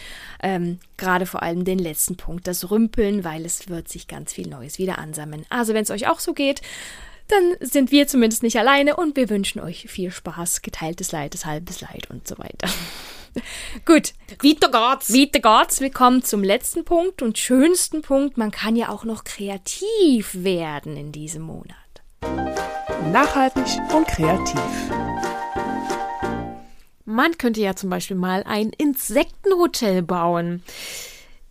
Ähm, 0.42 0.78
Gerade 0.96 1.26
vor 1.26 1.42
allem 1.42 1.64
den 1.64 1.78
letzten 1.78 2.16
Punkt, 2.16 2.48
das 2.48 2.70
Rümpeln, 2.70 3.22
weil 3.22 3.44
es 3.44 3.68
wird 3.68 3.88
sich 3.88 4.08
ganz 4.08 4.32
viel 4.32 4.48
Neues 4.48 4.78
wieder 4.78 4.98
ansammeln. 4.98 5.46
Also, 5.48 5.74
wenn 5.74 5.82
es 5.82 5.90
euch 5.90 6.08
auch 6.08 6.18
so 6.18 6.32
geht, 6.32 6.60
dann 7.28 7.56
sind 7.60 7.90
wir 7.90 8.06
zumindest 8.06 8.42
nicht 8.42 8.58
alleine 8.58 8.96
und 8.96 9.16
wir 9.16 9.30
wünschen 9.30 9.60
euch 9.60 9.88
viel 9.88 10.10
Spaß, 10.10 10.62
geteiltes 10.62 11.12
Leid, 11.12 11.34
das 11.34 11.44
halbes 11.46 11.80
Leid 11.80 12.08
und 12.10 12.26
so 12.26 12.38
weiter. 12.38 12.68
Gut, 13.84 14.14
weiter 14.42 14.68
geht's. 14.70 15.12
Weiter 15.12 15.40
geht's. 15.40 15.80
Wir 15.80 15.90
kommen 15.90 16.22
zum 16.22 16.42
letzten 16.42 16.84
Punkt 16.84 17.22
und 17.22 17.38
schönsten 17.38 18.02
Punkt. 18.02 18.36
Man 18.36 18.50
kann 18.50 18.76
ja 18.76 18.88
auch 18.88 19.04
noch 19.04 19.24
kreativ 19.24 20.30
werden 20.34 20.96
in 20.96 21.12
diesem 21.12 21.42
Monat. 21.42 21.76
Nachhaltig 23.12 23.66
und 23.94 24.06
kreativ. 24.06 24.60
Man 27.04 27.38
könnte 27.38 27.60
ja 27.60 27.74
zum 27.74 27.90
Beispiel 27.90 28.16
mal 28.16 28.42
ein 28.44 28.70
Insektenhotel 28.70 30.02
bauen. 30.02 30.62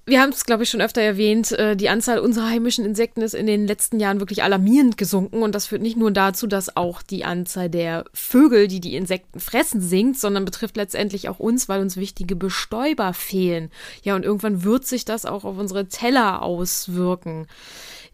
Wir 0.10 0.22
haben 0.22 0.30
es, 0.30 0.46
glaube 0.46 0.64
ich, 0.64 0.70
schon 0.70 0.80
öfter 0.80 1.02
erwähnt, 1.02 1.52
äh, 1.52 1.76
die 1.76 1.90
Anzahl 1.90 2.20
unserer 2.20 2.48
heimischen 2.48 2.86
Insekten 2.86 3.22
ist 3.22 3.34
in 3.34 3.46
den 3.46 3.68
letzten 3.68 4.00
Jahren 4.00 4.22
wirklich 4.22 4.42
alarmierend 4.42 4.98
gesunken 4.98 5.44
und 5.44 5.54
das 5.54 5.68
führt 5.68 5.82
nicht 5.82 5.98
nur 5.98 6.12
dazu, 6.12 6.48
dass 6.48 6.78
auch 6.78 7.02
die 7.02 7.26
Anzahl 7.26 7.70
der 7.70 8.06
Vögel, 8.14 8.70
die 8.70 8.80
die 8.80 8.96
Insekten 8.96 9.42
fressen, 9.42 9.82
sinkt, 9.82 10.18
sondern 10.18 10.46
betrifft 10.46 10.78
letztendlich 10.78 11.28
auch 11.28 11.40
uns, 11.40 11.68
weil 11.68 11.82
uns 11.82 11.98
wichtige 11.98 12.38
Bestäuber 12.38 13.14
fehlen. 13.14 13.70
Ja, 14.02 14.16
und 14.16 14.24
irgendwann 14.24 14.64
wird 14.64 14.86
sich 14.86 15.04
das 15.04 15.26
auch 15.26 15.44
auf 15.44 15.58
unsere 15.58 15.90
Teller 15.90 16.42
auswirken. 16.42 17.48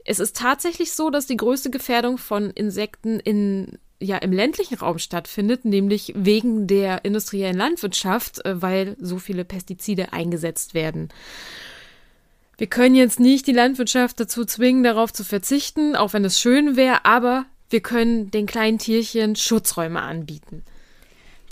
Es 0.04 0.20
ist 0.20 0.36
tatsächlich 0.36 0.94
so, 0.94 1.12
dass 1.12 1.28
die 1.28 1.38
größte 1.38 1.70
Gefährdung 1.70 2.18
von 2.18 2.50
Insekten 2.50 3.20
in 3.20 3.78
ja 4.00 4.18
im 4.18 4.32
ländlichen 4.32 4.80
Raum 4.80 4.98
stattfindet, 4.98 5.64
nämlich 5.64 6.12
wegen 6.16 6.66
der 6.66 7.06
industriellen 7.06 7.56
Landwirtschaft, 7.56 8.44
äh, 8.46 8.60
weil 8.60 8.98
so 9.00 9.20
viele 9.20 9.46
Pestizide 9.46 10.12
eingesetzt 10.12 10.74
werden. 10.74 11.10
Wir 12.58 12.68
können 12.68 12.96
jetzt 12.96 13.20
nicht 13.20 13.48
die 13.48 13.52
Landwirtschaft 13.52 14.20
dazu 14.20 14.46
zwingen, 14.46 14.84
darauf 14.84 15.12
zu 15.12 15.24
verzichten, 15.24 15.96
auch 15.96 16.14
wenn 16.14 16.24
es 16.24 16.40
schön 16.40 16.76
wäre, 16.76 17.04
aber 17.06 17.46
wir 17.70 17.82
können 17.82 18.30
den 18.30 18.46
kleinen 18.46 18.78
Tierchen 18.78 19.36
Schutzräume 19.36 20.02
anbieten. 20.02 20.64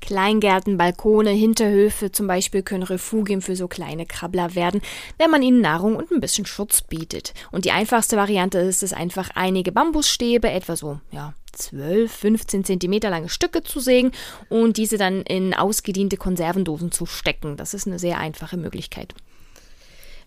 Kleingärten, 0.01 0.77
Balkone, 0.77 1.29
Hinterhöfe 1.29 2.11
zum 2.11 2.27
Beispiel 2.27 2.63
können 2.63 2.83
Refugien 2.83 3.41
für 3.41 3.55
so 3.55 3.67
kleine 3.67 4.05
Krabbler 4.05 4.55
werden, 4.55 4.81
wenn 5.17 5.31
man 5.31 5.43
ihnen 5.43 5.61
Nahrung 5.61 5.95
und 5.95 6.11
ein 6.11 6.19
bisschen 6.19 6.45
Schutz 6.45 6.81
bietet. 6.81 7.33
Und 7.51 7.65
die 7.65 7.71
einfachste 7.71 8.17
Variante 8.17 8.57
ist 8.59 8.83
es 8.83 8.93
einfach, 8.93 9.29
einige 9.35 9.71
Bambusstäbe, 9.71 10.49
etwa 10.49 10.75
so, 10.75 10.99
ja, 11.11 11.33
12, 11.53 12.11
15 12.11 12.63
Zentimeter 12.63 13.09
lange 13.09 13.29
Stücke 13.29 13.63
zu 13.63 13.79
sägen 13.79 14.11
und 14.49 14.77
diese 14.77 14.97
dann 14.97 15.21
in 15.21 15.53
ausgediente 15.53 16.17
Konservendosen 16.17 16.91
zu 16.91 17.05
stecken. 17.05 17.57
Das 17.57 17.73
ist 17.73 17.87
eine 17.87 17.99
sehr 17.99 18.17
einfache 18.17 18.57
Möglichkeit. 18.57 19.13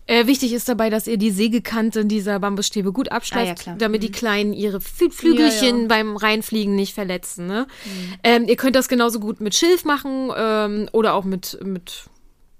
Äh, 0.07 0.27
wichtig 0.27 0.53
ist 0.53 0.69
dabei, 0.69 0.89
dass 0.89 1.07
ihr 1.07 1.17
die 1.17 1.31
Sägekanten 1.31 2.07
dieser 2.07 2.39
Bambusstäbe 2.39 2.91
gut 2.91 3.11
abschleift, 3.11 3.67
ah, 3.67 3.71
ja, 3.71 3.75
damit 3.77 4.01
mhm. 4.01 4.05
die 4.05 4.11
Kleinen 4.11 4.53
ihre 4.53 4.79
Flü 4.79 5.09
Flügelchen 5.09 5.75
ja, 5.75 5.81
ja. 5.81 5.87
beim 5.87 6.15
Reinfliegen 6.15 6.75
nicht 6.75 6.93
verletzen. 6.93 7.47
Ne? 7.47 7.65
Mhm. 7.85 8.13
Ähm, 8.23 8.47
ihr 8.47 8.55
könnt 8.55 8.75
das 8.75 8.87
genauso 8.87 9.19
gut 9.19 9.41
mit 9.41 9.55
Schilf 9.55 9.83
machen 9.83 10.31
ähm, 10.35 10.89
oder 10.91 11.13
auch 11.15 11.23
mit, 11.23 11.57
mit 11.63 12.05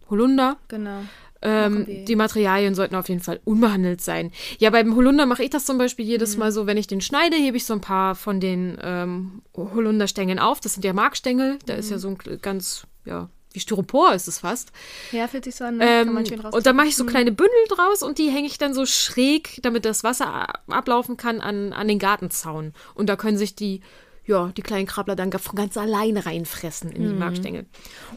Holunder. 0.09 0.57
Genau. 0.67 1.01
Ähm, 1.41 1.85
die 2.05 2.15
Materialien 2.15 2.73
sollten 2.73 2.95
auf 2.95 3.09
jeden 3.09 3.21
Fall 3.21 3.39
unbehandelt 3.43 4.01
sein. 4.01 4.31
Ja, 4.57 4.71
beim 4.71 4.95
Holunder 4.95 5.27
mache 5.27 5.43
ich 5.43 5.51
das 5.51 5.65
zum 5.65 5.77
Beispiel 5.77 6.05
jedes 6.05 6.33
mhm. 6.33 6.39
Mal 6.39 6.51
so, 6.51 6.65
wenn 6.65 6.77
ich 6.77 6.87
den 6.87 7.01
schneide, 7.01 7.35
hebe 7.35 7.57
ich 7.57 7.65
so 7.65 7.73
ein 7.73 7.81
paar 7.81 8.15
von 8.15 8.39
den 8.39 8.77
ähm, 8.81 9.43
Holunderstängeln 9.55 10.39
auf. 10.39 10.59
Das 10.59 10.73
sind 10.73 10.83
ja 10.83 10.93
Markstängel. 10.93 11.59
Da 11.67 11.75
ist 11.75 11.91
ja 11.91 11.97
mhm. 11.97 12.01
so 12.01 12.07
ein 12.09 12.41
ganz, 12.41 12.87
ja, 13.05 13.29
wie 13.55 13.59
Styropor 13.59 14.13
ist 14.13 14.27
es 14.27 14.39
fast. 14.39 14.71
Ja, 15.11 15.27
fühlt 15.27 15.45
sich 15.45 15.55
so 15.55 15.63
an. 15.63 15.77
Ne? 15.77 15.85
Ähm, 15.85 16.17
und 16.51 16.65
da 16.65 16.73
mache 16.73 16.87
ich 16.87 16.95
so 16.95 17.05
kleine 17.05 17.31
Bündel 17.31 17.55
draus 17.69 18.03
und 18.03 18.17
die 18.17 18.29
hänge 18.29 18.47
ich 18.47 18.57
dann 18.57 18.73
so 18.73 18.85
schräg, 18.85 19.59
damit 19.63 19.85
das 19.85 20.03
Wasser 20.03 20.47
ablaufen 20.67 21.17
kann, 21.17 21.41
an, 21.41 21.73
an 21.73 21.87
den 21.87 21.99
Gartenzaun. 21.99 22.73
Und 22.93 23.07
da 23.07 23.15
können 23.15 23.37
sich 23.37 23.55
die 23.55 23.81
ja, 24.27 24.51
die 24.57 24.61
kleinen 24.61 24.87
Krabbler 24.87 25.15
dann 25.15 25.31
von 25.31 25.55
ganz 25.55 25.77
alleine 25.77 26.25
reinfressen 26.25 26.91
in 26.91 27.03
die 27.03 27.13
mhm. 27.13 27.19
Markstängel. 27.19 27.65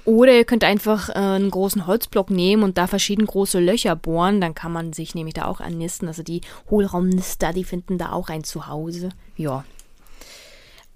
Oder 0.05 0.35
ihr 0.35 0.45
könnt 0.45 0.65
einfach 0.65 1.11
äh, 1.11 1.13
einen 1.13 1.51
großen 1.51 1.87
Holzblock 1.87 2.31
nehmen 2.31 2.63
und 2.63 2.79
da 2.79 2.87
verschiedene 2.87 3.27
große 3.27 3.61
Löcher 3.61 3.95
bohren. 3.95 4.41
Dann 4.41 4.55
kann 4.55 4.73
man 4.73 4.93
sich 4.93 5.15
nämlich 5.15 5.35
da 5.35 5.45
auch 5.45 5.61
annisten. 5.61 6.09
Also 6.09 6.23
die 6.23 6.41
Hohlraumnister, 6.71 7.53
die 7.53 7.65
finden 7.65 7.99
da 7.99 8.13
auch 8.13 8.31
ein 8.31 8.43
Zuhause. 8.43 9.11
Ja, 9.37 9.65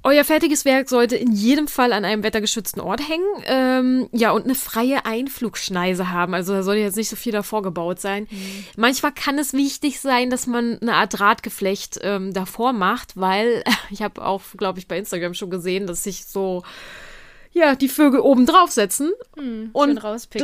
euer 0.05 0.25
fertiges 0.25 0.65
Werk 0.65 0.89
sollte 0.89 1.17
in 1.17 1.33
jedem 1.33 1.69
Fall 1.69 1.93
an 1.93 2.05
einem 2.05 2.25
wettergeschützten 2.25 2.81
Ort 2.81 3.09
hängen. 3.09 3.27
Ähm, 3.47 4.09
ja, 4.13 4.33
und 4.33 4.45
eine 4.45 4.55
freie 4.55 5.07
Einflugschneise 5.07 6.11
haben. 6.11 6.35
Also 6.35 6.53
da 6.53 6.63
soll 6.63 6.77
jetzt 6.77 6.97
nicht 6.97 7.09
so 7.09 7.17
viel 7.17 7.33
davor 7.33 7.63
gebaut 7.63 8.01
sein. 8.01 8.27
Mhm. 8.31 8.65
Manchmal 8.77 9.13
kann 9.13 9.39
es 9.39 9.53
wichtig 9.53 10.01
sein, 10.01 10.31
dass 10.31 10.47
man 10.47 10.79
eine 10.81 10.95
Art 10.95 11.19
Drahtgeflecht 11.19 12.01
ähm, 12.03 12.33
davor 12.33 12.73
macht, 12.73 13.17
weil 13.17 13.63
ich 13.91 14.03
habe 14.03 14.25
auch, 14.25 14.43
glaube 14.57 14.81
ich, 14.81 14.89
bei 14.89 14.99
Instagram 14.99 15.35
schon 15.35 15.51
gesehen, 15.51 15.87
dass 15.87 16.03
sich 16.03 16.27
so 16.27 16.65
ja, 17.55 17.75
die 17.75 17.89
Vögel 17.89 18.21
oben 18.21 18.47
draufsetzen 18.47 19.13
hm, 19.37 19.71
und 19.73 20.01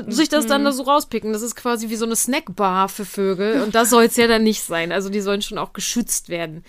sich 0.09 0.29
das 0.29 0.47
dann 0.47 0.61
hm. 0.61 0.65
da 0.67 0.73
so 0.73 0.83
rauspicken. 0.83 1.33
Das 1.33 1.41
ist 1.41 1.57
quasi 1.57 1.89
wie 1.89 1.97
so 1.97 2.05
eine 2.05 2.17
Snackbar 2.17 2.89
für 2.91 3.07
Vögel 3.07 3.63
und 3.63 3.75
das 3.75 3.89
soll 3.91 4.05
es 4.05 4.17
ja 4.17 4.27
dann 4.27 4.43
nicht 4.43 4.63
sein. 4.63 4.93
Also 4.93 5.09
die 5.09 5.23
sollen 5.23 5.41
schon 5.41 5.57
auch 5.57 5.73
geschützt 5.73 6.29
werden. 6.29 6.65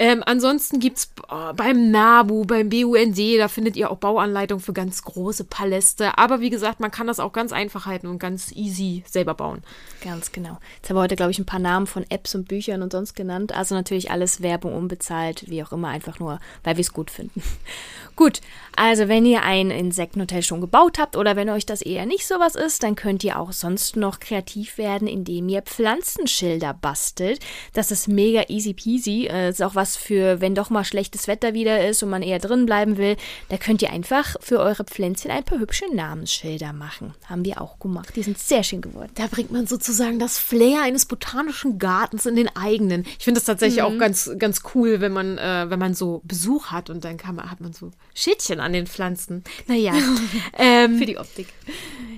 Ähm, 0.00 0.22
ansonsten 0.24 0.78
gibt 0.78 0.98
es 0.98 1.10
oh, 1.28 1.52
beim 1.54 1.90
NABU, 1.90 2.44
beim 2.44 2.68
BUND, 2.68 3.18
da 3.38 3.48
findet 3.48 3.76
ihr 3.76 3.90
auch 3.90 3.96
Bauanleitungen 3.98 4.62
für 4.62 4.72
ganz 4.72 5.02
große 5.02 5.42
Paläste. 5.42 6.16
Aber 6.16 6.40
wie 6.40 6.50
gesagt, 6.50 6.78
man 6.78 6.92
kann 6.92 7.08
das 7.08 7.18
auch 7.18 7.32
ganz 7.32 7.52
einfach 7.52 7.86
halten 7.86 8.06
und 8.06 8.20
ganz 8.20 8.52
easy 8.52 9.02
selber 9.08 9.34
bauen. 9.34 9.62
Ganz 10.04 10.30
genau. 10.30 10.58
Jetzt 10.76 10.88
haben 10.88 10.96
wir 10.96 11.02
heute, 11.02 11.16
glaube 11.16 11.32
ich, 11.32 11.40
ein 11.40 11.46
paar 11.46 11.58
Namen 11.58 11.88
von 11.88 12.06
Apps 12.10 12.36
und 12.36 12.46
Büchern 12.46 12.82
und 12.82 12.92
sonst 12.92 13.14
genannt. 13.14 13.52
Also 13.52 13.74
natürlich 13.74 14.12
alles 14.12 14.40
Werbung 14.40 14.72
unbezahlt, 14.72 15.50
wie 15.50 15.64
auch 15.64 15.72
immer, 15.72 15.88
einfach 15.88 16.20
nur, 16.20 16.38
weil 16.62 16.76
wir 16.76 16.82
es 16.82 16.92
gut 16.92 17.10
finden. 17.10 17.42
gut, 18.16 18.40
also 18.76 19.08
wenn 19.08 19.26
ihr 19.26 19.42
ein 19.42 19.72
Insektenhotel 19.72 20.42
schon 20.42 20.60
gebaut 20.60 21.00
habt 21.00 21.16
oder 21.16 21.34
wenn 21.34 21.50
euch 21.50 21.66
das 21.66 21.82
eher 21.82 22.06
nicht 22.06 22.24
sowas 22.24 22.54
ist, 22.54 22.84
dann 22.84 22.94
könnt 22.94 23.24
ihr 23.24 23.36
auch 23.36 23.50
sonst 23.50 23.96
noch 23.96 24.20
kreativ 24.20 24.78
werden, 24.78 25.08
indem 25.08 25.48
ihr 25.48 25.62
Pflanzenschilder 25.62 26.72
bastelt. 26.74 27.40
Das 27.72 27.90
ist 27.90 28.06
mega 28.06 28.44
easy 28.46 28.74
peasy. 28.74 29.26
Das 29.26 29.34
äh, 29.34 29.48
ist 29.50 29.62
auch 29.62 29.74
was 29.74 29.87
was 29.88 29.96
für, 29.96 30.42
wenn 30.42 30.54
doch 30.54 30.68
mal 30.68 30.84
schlechtes 30.84 31.28
Wetter 31.28 31.54
wieder 31.54 31.86
ist 31.88 32.02
und 32.02 32.10
man 32.10 32.22
eher 32.22 32.38
drin 32.38 32.66
bleiben 32.66 32.98
will, 32.98 33.16
da 33.48 33.56
könnt 33.56 33.80
ihr 33.80 33.90
einfach 33.90 34.36
für 34.40 34.58
eure 34.58 34.84
Pflänzchen 34.84 35.30
ein 35.30 35.44
paar 35.44 35.58
hübsche 35.58 35.86
Namensschilder 35.94 36.74
machen. 36.74 37.14
Haben 37.24 37.44
wir 37.46 37.62
auch 37.62 37.78
gemacht. 37.78 38.14
Die 38.14 38.22
sind 38.22 38.38
sehr 38.38 38.62
schön 38.62 38.82
geworden. 38.82 39.10
Da 39.14 39.26
bringt 39.28 39.50
man 39.50 39.66
sozusagen 39.66 40.18
das 40.18 40.38
Flair 40.38 40.82
eines 40.82 41.06
botanischen 41.06 41.78
Gartens 41.78 42.26
in 42.26 42.36
den 42.36 42.54
eigenen. 42.54 43.06
Ich 43.18 43.24
finde 43.24 43.40
das 43.40 43.46
tatsächlich 43.46 43.82
mhm. 43.82 43.94
auch 43.94 43.98
ganz, 43.98 44.30
ganz 44.38 44.60
cool, 44.74 45.00
wenn 45.00 45.12
man, 45.12 45.38
äh, 45.38 45.70
wenn 45.70 45.78
man 45.78 45.94
so 45.94 46.20
Besuch 46.24 46.66
hat 46.66 46.90
und 46.90 47.04
dann 47.04 47.16
kann 47.16 47.36
man, 47.36 47.50
hat 47.50 47.60
man 47.60 47.72
so 47.72 47.90
Schädchen 48.12 48.60
an 48.60 48.74
den 48.74 48.86
Pflanzen. 48.86 49.42
Naja. 49.68 49.94
ähm, 50.58 50.98
für 50.98 51.06
die 51.06 51.16
Optik. 51.16 51.48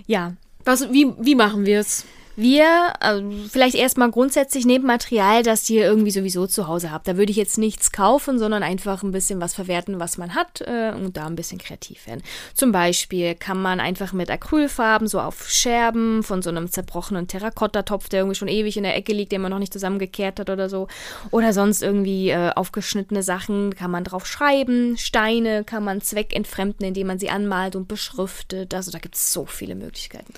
Ja. 0.09 0.35
Was, 0.65 0.93
wie, 0.93 1.13
wie 1.21 1.37
machen 1.37 1.67
wir 1.67 1.79
es? 1.79 2.05
Wir, 2.41 2.95
äh, 3.03 3.21
vielleicht 3.51 3.75
erstmal 3.75 4.11
grundsätzlich 4.11 4.65
nehmt 4.65 4.87
Material, 4.87 5.43
das 5.43 5.69
ihr 5.69 5.85
irgendwie 5.85 6.11
sowieso 6.11 6.47
zu 6.47 6.69
Hause 6.69 6.91
habt. 6.91 7.07
Da 7.07 7.19
würde 7.19 7.31
ich 7.31 7.37
jetzt 7.37 7.59
nichts 7.59 7.93
kaufen, 7.93 8.39
sondern 8.39 8.63
einfach 8.63 9.03
ein 9.03 9.11
bisschen 9.11 9.43
was 9.43 9.53
verwerten, 9.53 10.01
was 10.01 10.17
man 10.17 10.35
hat 10.35 10.63
äh, 10.63 10.93
und 10.95 11.19
da 11.19 11.27
ein 11.27 11.37
bisschen 11.37 11.59
kreativ 11.59 12.07
werden. 12.07 12.23
Zum 12.55 12.73
Beispiel 12.73 13.35
kann 13.35 13.61
man 13.61 13.79
einfach 13.79 14.15
mit 14.15 14.31
Acrylfarben 14.31 15.07
so 15.07 15.21
auf 15.21 15.51
Scherben 15.51 16.23
von 16.23 16.41
so 16.41 16.49
einem 16.49 16.71
zerbrochenen 16.71 17.29
Terrakottatopf, 17.29 18.09
der 18.09 18.21
irgendwie 18.21 18.37
schon 18.37 18.49
ewig 18.49 18.79
in 18.79 18.85
der 18.85 18.97
Ecke 18.97 19.13
liegt, 19.13 19.33
den 19.33 19.43
man 19.43 19.51
noch 19.51 19.59
nicht 19.59 19.75
zusammengekehrt 19.75 20.41
hat 20.41 20.49
oder 20.49 20.71
so, 20.71 20.89
oder 21.33 21.53
sonst 21.53 21.83
irgendwie 21.83 22.31
äh, 22.31 22.53
aufgeschnittene 22.57 23.23
Sachen, 23.23 23.75
kann 23.75 23.91
man 23.91 24.05
drauf 24.05 24.27
schreiben. 24.27 24.97
Steine 24.97 25.63
kann 25.63 25.85
man 25.85 26.01
zweckentfremden, 26.01 26.87
indem 26.87 27.09
man 27.09 27.19
sie 27.19 27.29
anmalt 27.29 27.77
und 27.77 27.87
beschriftet. 27.87 28.73
Also 28.73 28.91
da 28.91 28.99
gibt 28.99 29.17
es 29.17 29.31
so 29.31 29.45
viele 29.45 29.75
Möglichkeiten. 29.75 30.33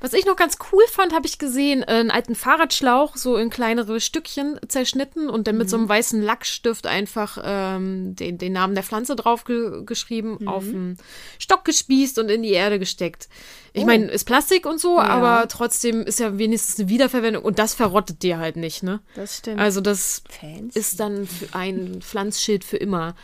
Was 0.00 0.12
ich 0.12 0.26
noch 0.26 0.36
ganz 0.36 0.58
cool 0.72 0.82
fand, 0.90 1.12
habe 1.12 1.26
ich 1.26 1.38
gesehen, 1.38 1.82
äh, 1.82 1.86
einen 1.86 2.10
alten 2.10 2.34
Fahrradschlauch 2.34 3.16
so 3.16 3.36
in 3.36 3.50
kleinere 3.50 4.00
Stückchen 4.00 4.60
zerschnitten 4.68 5.28
und 5.28 5.46
dann 5.48 5.56
mit 5.56 5.66
mhm. 5.66 5.70
so 5.70 5.76
einem 5.76 5.84
mhm. 5.86 5.90
weißen 5.90 6.22
Lackstift 6.22 6.86
einfach 6.86 7.38
ähm, 7.42 8.14
den, 8.14 8.38
den 8.38 8.52
Namen 8.52 8.74
der 8.74 8.84
Pflanze 8.84 9.16
drauf 9.16 9.44
ge 9.44 9.84
geschrieben, 9.84 10.38
mhm. 10.40 10.48
auf 10.48 10.64
einen 10.64 10.98
Stock 11.38 11.64
gespießt 11.64 12.18
und 12.18 12.28
in 12.30 12.42
die 12.42 12.52
Erde 12.52 12.78
gesteckt. 12.78 13.28
Ich 13.72 13.82
oh. 13.82 13.86
meine, 13.86 14.06
ist 14.06 14.24
Plastik 14.24 14.66
und 14.66 14.80
so, 14.80 14.98
ja. 14.98 15.04
aber 15.04 15.48
trotzdem 15.48 16.02
ist 16.02 16.20
ja 16.20 16.38
wenigstens 16.38 16.78
eine 16.78 16.88
Wiederverwendung 16.88 17.44
und 17.44 17.58
das 17.58 17.74
verrottet 17.74 18.22
dir 18.22 18.38
halt 18.38 18.56
nicht, 18.56 18.82
ne? 18.82 19.00
Das 19.14 19.38
stimmt. 19.38 19.60
Also 19.60 19.80
das 19.80 20.22
Fancy. 20.28 20.78
ist 20.78 21.00
dann 21.00 21.28
ein 21.52 22.00
Pflanzschild 22.02 22.64
für 22.64 22.76
immer. 22.76 23.14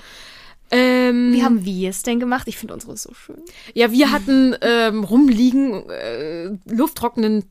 Ähm, 0.70 1.32
Wie 1.32 1.42
haben 1.44 1.64
wir 1.64 1.90
es 1.90 2.02
denn 2.02 2.20
gemacht? 2.20 2.48
Ich 2.48 2.58
finde 2.58 2.74
unsere 2.74 2.96
so 2.96 3.12
schön. 3.14 3.42
Ja, 3.74 3.92
wir 3.92 4.10
hatten 4.10 4.56
ähm, 4.60 5.04
rumliegen 5.04 5.88
äh, 5.88 6.50
lufttrocknen, 6.66 7.44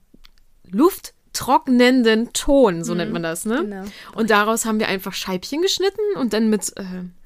lufttrocknenden 0.69 2.33
Ton, 2.33 2.83
so 2.83 2.93
mhm, 2.93 2.97
nennt 2.97 3.13
man 3.13 3.23
das, 3.23 3.45
ne? 3.45 3.63
Genau. 3.63 3.83
Und 4.15 4.29
daraus 4.29 4.65
haben 4.65 4.79
wir 4.79 4.87
einfach 4.87 5.13
Scheibchen 5.13 5.61
geschnitten 5.61 6.01
und 6.15 6.33
dann 6.33 6.49
mit 6.49 6.75
äh, 6.75 6.83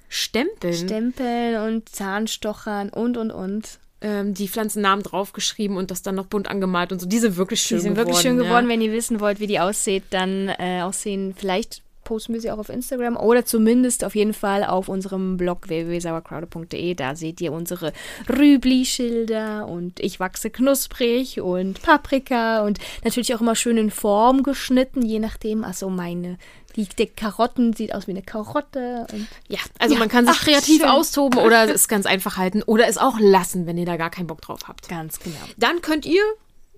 Stempeln. 0.09 0.73
Stempeln 0.73 1.67
und 1.67 1.89
Zahnstochern 1.89 2.89
und 2.89 3.17
und 3.17 3.31
und. 3.31 3.79
Ähm, 3.99 4.35
die 4.35 4.47
Pflanzennamen 4.47 5.01
draufgeschrieben 5.01 5.75
und 5.75 5.89
das 5.89 6.03
dann 6.03 6.13
noch 6.13 6.27
bunt 6.27 6.51
angemalt 6.51 6.91
und 6.91 6.99
so. 6.99 7.07
Die 7.07 7.17
sind 7.17 7.35
wirklich 7.35 7.61
schön 7.61 7.79
geworden. 7.79 7.81
Die 7.81 7.87
sind 7.87 7.93
geworden, 7.95 8.07
wirklich 8.07 8.21
schön 8.21 8.37
geworden. 8.37 8.65
Ja. 8.65 8.73
Wenn 8.73 8.81
ihr 8.81 8.91
wissen 8.91 9.19
wollt, 9.19 9.39
wie 9.39 9.47
die 9.47 9.59
aussieht, 9.59 10.03
dann 10.11 10.49
äh, 10.49 10.81
aussehen 10.83 11.33
vielleicht 11.35 11.81
posten 12.07 12.33
wir 12.33 12.39
sie 12.39 12.49
auch 12.51 12.57
auf 12.57 12.69
Instagram 12.69 13.17
oder 13.17 13.43
zumindest 13.43 14.05
auf 14.05 14.15
jeden 14.15 14.33
Fall 14.33 14.63
auf 14.63 14.87
unserem 14.87 15.35
Blog 15.35 15.67
www.sauerkraude.de. 15.67 16.95
Da 16.95 17.15
seht 17.15 17.41
ihr 17.41 17.51
unsere 17.51 17.91
Rübli-Schilder 18.29 19.67
und 19.67 19.99
ich 19.99 20.21
wachse 20.21 20.49
knusprig 20.49 21.41
und 21.41 21.81
Paprika 21.81 22.65
und 22.65 22.79
natürlich 23.03 23.35
auch 23.35 23.41
immer 23.41 23.55
schön 23.55 23.77
in 23.77 23.91
Form 23.91 24.43
geschnitten, 24.43 25.01
je 25.01 25.19
nachdem. 25.19 25.65
Also 25.65 25.89
meine 25.89 26.37
die, 26.77 26.87
die 26.87 27.07
Karotten 27.07 27.73
sieht 27.73 27.93
aus 27.93 28.07
wie 28.07 28.11
eine 28.11 28.21
Karotte. 28.21 29.07
ja, 29.47 29.59
also 29.79 29.95
ja, 29.95 29.99
man 29.99 30.09
kann 30.09 30.27
sich 30.27 30.35
ach, 30.37 30.43
kreativ 30.43 30.81
schön. 30.81 30.89
austoben 30.89 31.39
oder 31.39 31.67
es 31.73 31.87
ganz 31.87 32.05
einfach 32.05 32.37
halten 32.37 32.61
oder 32.63 32.87
es 32.87 32.97
auch 32.97 33.19
lassen, 33.19 33.65
wenn 33.65 33.77
ihr 33.77 33.85
da 33.85 33.97
gar 33.97 34.11
keinen 34.11 34.27
Bock 34.27 34.41
drauf 34.41 34.61
habt. 34.67 34.87
Ganz 34.87 35.19
genau. 35.19 35.35
Dann 35.57 35.81
könnt 35.81 36.05
ihr 36.05 36.21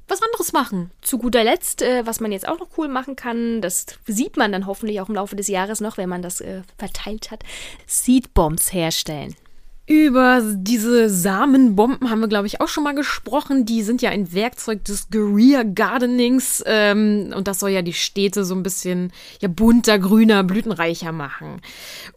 was 0.10 0.22
anderes 0.22 0.54
machen. 0.54 0.91
Zu 1.02 1.17
guter 1.17 1.43
Letzt, 1.43 1.82
äh, 1.82 2.06
was 2.06 2.19
man 2.19 2.32
jetzt 2.32 2.48
auch 2.48 2.60
noch 2.60 2.69
cool 2.78 2.88
machen 2.88 3.15
kann, 3.15 3.62
das 3.62 3.86
sieht 4.06 4.38
man 4.38 4.52
dann 4.52 4.67
hoffentlich 4.67 5.02
auch 5.02 5.10
im 5.10 5.15
Laufe 5.15 5.36
des 5.36 5.48
Jahres 5.48 5.82
noch, 5.82 5.98
wenn 5.98 6.10
man 6.10 6.22
das 6.22 6.41
äh, 6.41 6.62
verteilt 6.78 7.32
hat, 7.32 7.43
Seedbombs 7.86 8.74
herstellen. 8.74 9.36
Über 9.89 10.43
diese 10.43 11.10
Samenbomben 11.10 12.12
haben 12.12 12.19
wir, 12.19 12.28
glaube 12.28 12.45
ich, 12.45 12.62
auch 12.62 12.67
schon 12.67 12.84
mal 12.84 12.93
gesprochen. 12.93 13.65
Die 13.65 13.82
sind 13.82 14.04
ja 14.04 14.12
ein 14.12 14.32
Werkzeug 14.34 14.86
des 14.86 15.10
Guerilla 15.10 15.63
Gardenings 15.63 16.63
ähm, 16.67 17.34
und 17.36 17.48
das 17.48 17.60
soll 17.60 17.72
ja 17.72 17.82
die 17.82 17.93
Städte 17.93 18.45
so 18.45 18.54
ein 18.54 18.62
bisschen 18.62 19.12
ja 19.41 19.48
bunter, 19.48 19.98
grüner, 19.98 20.43
blütenreicher 20.43 21.12
machen. 21.12 21.60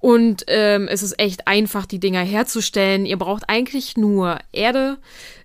Und 0.01 0.45
ähm, 0.49 0.87
es 0.87 1.03
ist 1.03 1.19
echt 1.19 1.49
einfach, 1.49 1.87
die 1.87 1.99
Dinger 1.99 2.21
herzustellen. 2.21 3.07
Ihr 3.07 3.17
braucht 3.17 3.45
eigentlich 3.49 3.97
nur 3.97 4.39
Erde, 4.53 4.99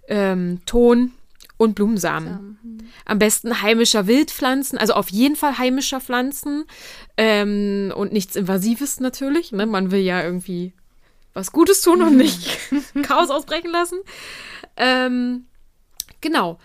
ähm, 0.10 0.60
Ton, 0.66 1.14
und 1.58 1.76
Blumensamen. 1.76 2.60
Mhm. 2.62 2.78
Am 3.06 3.20
besten 3.20 3.62
heimischer 3.62 4.08
Wildpflanzen, 4.08 4.78
also 4.78 4.94
auf 4.94 5.10
jeden 5.10 5.36
Fall 5.36 5.58
heimischer 5.58 6.00
Pflanzen 6.00 6.66
ähm, 7.18 7.92
und 7.96 8.14
nichts 8.14 8.36
Invasives 8.36 9.00
natürlich. 9.00 9.52
Ne? 9.52 9.66
Man 9.66 9.92
will 9.92 10.02
ja 10.02 10.24
irgendwie 10.24 10.74
was 11.34 11.52
Gutes 11.52 11.82
tun 11.82 12.02
und 12.02 12.18
nicht 12.18 12.58
Chaos 13.04 13.30
ausbrechen 13.30 13.72
lassen. 13.72 14.00
Ähm, 14.76 15.46
genau. 16.22 16.60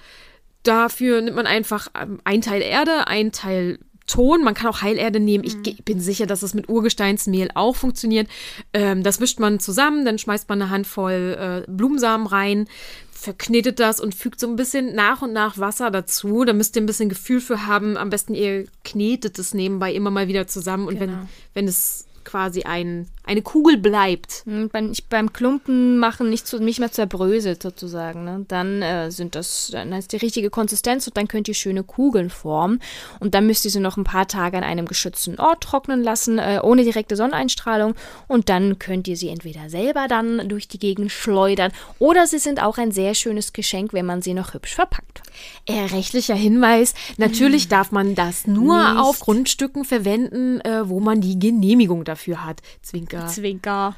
Dafür 0.62 1.20
nimmt 1.22 1.36
man 1.36 1.46
einfach 1.46 1.88
ähm, 2.00 2.20
ein 2.24 2.40
Teil 2.40 2.62
Erde, 2.62 3.08
ein 3.08 3.32
Teil 3.32 3.78
Ton. 4.06 4.42
Man 4.42 4.54
kann 4.54 4.68
auch 4.68 4.82
Heilerde 4.82 5.20
nehmen. 5.20 5.44
Ich 5.44 5.56
mhm. 5.56 5.76
bin 5.84 6.00
sicher, 6.00 6.26
dass 6.26 6.40
das 6.40 6.54
mit 6.54 6.68
Urgesteinsmehl 6.68 7.50
auch 7.54 7.76
funktioniert. 7.76 8.28
Ähm, 8.72 9.02
das 9.02 9.20
mischt 9.20 9.40
man 9.40 9.60
zusammen, 9.60 10.04
dann 10.04 10.18
schmeißt 10.18 10.48
man 10.48 10.62
eine 10.62 10.70
Handvoll 10.70 11.64
äh, 11.66 11.70
Blumensamen 11.70 12.26
rein, 12.26 12.66
verknetet 13.10 13.78
das 13.78 14.00
und 14.00 14.14
fügt 14.14 14.40
so 14.40 14.48
ein 14.48 14.56
bisschen 14.56 14.94
nach 14.94 15.22
und 15.22 15.32
nach 15.32 15.58
Wasser 15.58 15.90
dazu. 15.90 16.44
Da 16.44 16.52
müsst 16.52 16.76
ihr 16.76 16.82
ein 16.82 16.86
bisschen 16.86 17.08
Gefühl 17.08 17.40
für 17.40 17.66
haben. 17.66 17.96
Am 17.96 18.10
besten 18.10 18.34
ihr 18.34 18.66
knetet 18.84 19.38
es 19.38 19.54
nebenbei 19.54 19.92
immer 19.92 20.10
mal 20.10 20.28
wieder 20.28 20.46
zusammen. 20.46 20.88
Und 20.88 20.98
genau. 20.98 21.12
wenn, 21.12 21.28
wenn 21.54 21.68
es 21.68 22.06
quasi 22.24 22.62
ein, 22.62 23.08
eine 23.24 23.42
Kugel 23.42 23.76
bleibt. 23.76 24.42
Hm, 24.46 24.68
beim, 24.70 24.92
beim 25.08 25.32
Klumpen 25.32 25.98
machen 25.98 26.28
nicht, 26.28 26.46
so, 26.46 26.58
nicht 26.58 26.80
mehr 26.80 26.90
zerbröselt 26.90 27.62
sozusagen. 27.62 28.24
Ne? 28.24 28.44
Dann 28.48 28.82
äh, 28.82 29.10
sind 29.10 29.34
das, 29.34 29.70
dann 29.72 29.92
ist 29.92 30.12
die 30.12 30.16
richtige 30.16 30.50
Konsistenz 30.50 31.06
und 31.06 31.16
dann 31.16 31.28
könnt 31.28 31.48
ihr 31.48 31.54
schöne 31.54 31.84
Kugeln 31.84 32.30
formen. 32.30 32.80
Und 33.20 33.34
dann 33.34 33.46
müsst 33.46 33.64
ihr 33.64 33.70
sie 33.70 33.80
noch 33.80 33.96
ein 33.96 34.04
paar 34.04 34.26
Tage 34.26 34.56
an 34.56 34.64
einem 34.64 34.86
geschützten 34.86 35.38
Ort 35.38 35.62
trocknen 35.62 36.02
lassen, 36.02 36.38
äh, 36.38 36.60
ohne 36.62 36.82
direkte 36.82 37.14
Sonneneinstrahlung. 37.14 37.94
Und 38.26 38.48
dann 38.48 38.78
könnt 38.78 39.06
ihr 39.06 39.16
sie 39.16 39.28
entweder 39.28 39.70
selber 39.70 40.08
dann 40.08 40.48
durch 40.48 40.66
die 40.66 40.78
Gegend 40.78 41.12
schleudern 41.12 41.72
oder 41.98 42.26
sie 42.26 42.38
sind 42.38 42.60
auch 42.60 42.78
ein 42.78 42.90
sehr 42.90 43.14
schönes 43.14 43.52
Geschenk, 43.52 43.92
wenn 43.92 44.06
man 44.06 44.22
sie 44.22 44.34
noch 44.34 44.54
hübsch 44.54 44.74
verpackt. 44.74 45.22
Äh, 45.66 45.84
rechtlicher 45.92 46.34
Hinweis, 46.34 46.94
natürlich 47.18 47.64
hm. 47.64 47.70
darf 47.70 47.92
man 47.92 48.14
das 48.14 48.46
nur 48.46 48.78
nicht. 48.78 48.98
auf 49.00 49.20
Grundstücken 49.20 49.84
verwenden, 49.84 50.60
äh, 50.62 50.88
wo 50.88 50.98
man 50.98 51.20
die 51.20 51.38
Genehmigung 51.38 52.04
dafür 52.04 52.44
hat. 52.44 52.60
Zwinker. 52.82 53.11
Zwinker. 53.28 53.96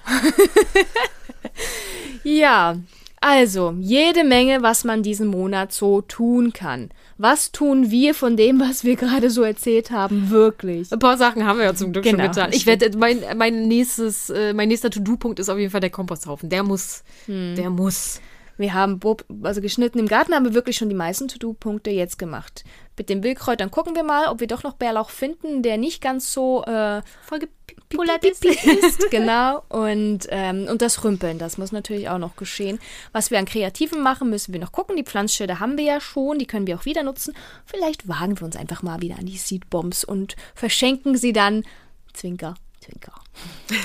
ja, 2.24 2.76
also 3.20 3.74
jede 3.80 4.22
Menge, 4.22 4.62
was 4.62 4.84
man 4.84 5.02
diesen 5.02 5.28
Monat 5.28 5.72
so 5.72 6.02
tun 6.02 6.52
kann. 6.52 6.90
Was 7.16 7.52
tun 7.52 7.90
wir 7.90 8.14
von 8.14 8.36
dem, 8.36 8.60
was 8.60 8.84
wir 8.84 8.96
gerade 8.96 9.30
so 9.30 9.42
erzählt 9.42 9.90
haben, 9.90 10.30
wirklich? 10.30 10.92
Ein 10.92 10.98
paar 10.98 11.16
Sachen 11.16 11.46
haben 11.46 11.58
wir 11.58 11.64
ja 11.64 11.74
zum 11.74 11.92
Glück 11.92 12.04
genau, 12.04 12.24
schon 12.24 12.32
getan. 12.32 12.50
Ich 12.52 12.66
werde, 12.66 12.96
mein, 12.98 13.20
mein 13.36 13.68
nächstes, 13.68 14.30
äh, 14.30 14.52
mein 14.52 14.68
nächster 14.68 14.90
To-Do-Punkt 14.90 15.38
ist 15.38 15.48
auf 15.48 15.58
jeden 15.58 15.70
Fall 15.70 15.80
der 15.80 15.90
Komposthaufen. 15.90 16.50
Der 16.50 16.64
muss, 16.64 17.04
hm. 17.26 17.54
der 17.56 17.70
muss. 17.70 18.20
Wir 18.56 18.74
haben 18.74 18.98
Bob, 18.98 19.24
also 19.42 19.60
geschnitten 19.60 19.98
im 19.98 20.06
Garten 20.06 20.34
haben 20.34 20.44
wir 20.44 20.54
wirklich 20.54 20.76
schon 20.76 20.88
die 20.88 20.94
meisten 20.94 21.28
To-Do-Punkte 21.28 21.90
jetzt 21.90 22.18
gemacht. 22.18 22.64
Mit 22.96 23.08
den 23.08 23.22
Wildkräutern 23.22 23.70
gucken 23.70 23.96
wir 23.96 24.04
mal, 24.04 24.28
ob 24.28 24.40
wir 24.40 24.46
doch 24.46 24.62
noch 24.62 24.74
Bärlauch 24.74 25.10
finden, 25.10 25.62
der 25.62 25.78
nicht 25.78 26.00
ganz 26.00 26.32
so 26.32 26.62
äh, 26.64 27.02
vollgepullert 27.22 28.24
ist. 28.24 28.44
ist. 28.44 29.10
genau. 29.10 29.64
Und, 29.68 30.26
ähm, 30.30 30.68
und 30.70 30.80
das 30.82 31.02
Rümpeln, 31.02 31.38
das 31.38 31.58
muss 31.58 31.72
natürlich 31.72 32.08
auch 32.08 32.18
noch 32.18 32.36
geschehen. 32.36 32.78
Was 33.12 33.30
wir 33.30 33.38
an 33.38 33.46
Kreativen 33.46 34.02
machen, 34.02 34.30
müssen 34.30 34.52
wir 34.52 34.60
noch 34.60 34.72
gucken. 34.72 34.96
Die 34.96 35.04
Pflanzschilder 35.04 35.58
haben 35.58 35.76
wir 35.76 35.84
ja 35.84 36.00
schon, 36.00 36.38
die 36.38 36.46
können 36.46 36.66
wir 36.66 36.76
auch 36.76 36.84
wieder 36.84 37.02
nutzen. 37.02 37.34
Vielleicht 37.66 38.06
wagen 38.06 38.38
wir 38.38 38.44
uns 38.44 38.56
einfach 38.56 38.82
mal 38.82 39.00
wieder 39.00 39.18
an 39.18 39.26
die 39.26 39.38
Seedbombs 39.38 40.04
und 40.04 40.36
verschenken 40.54 41.16
sie 41.16 41.32
dann, 41.32 41.64
Zwinker, 42.12 42.54
Zwinker. 42.84 43.12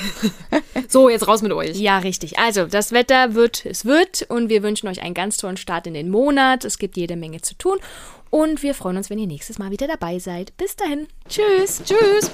so, 0.88 1.10
jetzt 1.10 1.28
raus 1.28 1.42
mit 1.42 1.52
euch. 1.52 1.78
Ja, 1.78 2.00
richtig. 2.00 2.38
Also, 2.38 2.66
das 2.66 2.92
Wetter 2.92 3.34
wird, 3.34 3.66
es 3.66 3.86
wird 3.86 4.26
und 4.30 4.50
wir 4.50 4.64
wünschen 4.64 4.88
euch 4.88 5.02
einen 5.02 5.14
ganz 5.14 5.38
tollen 5.38 5.58
Start 5.58 5.88
in 5.88 5.94
den 5.94 6.10
Monat. 6.10 6.66
Es 6.66 6.78
gibt 6.78 6.98
jede 6.98 7.16
Menge 7.16 7.42
zu 7.42 7.56
tun 7.56 7.78
und 8.30 8.62
wir 8.62 8.74
freuen 8.74 8.98
uns, 8.98 9.10
wenn 9.10 9.20
ihr 9.20 9.28
nächstes 9.28 9.58
Mal 9.58 9.72
wieder 9.72 9.88
dabei 9.88 10.20
seid. 10.20 10.56
Bis 10.58 10.76
dahin. 10.76 11.08
Tschüss. 11.28 11.82
Tschüss. 11.84 12.30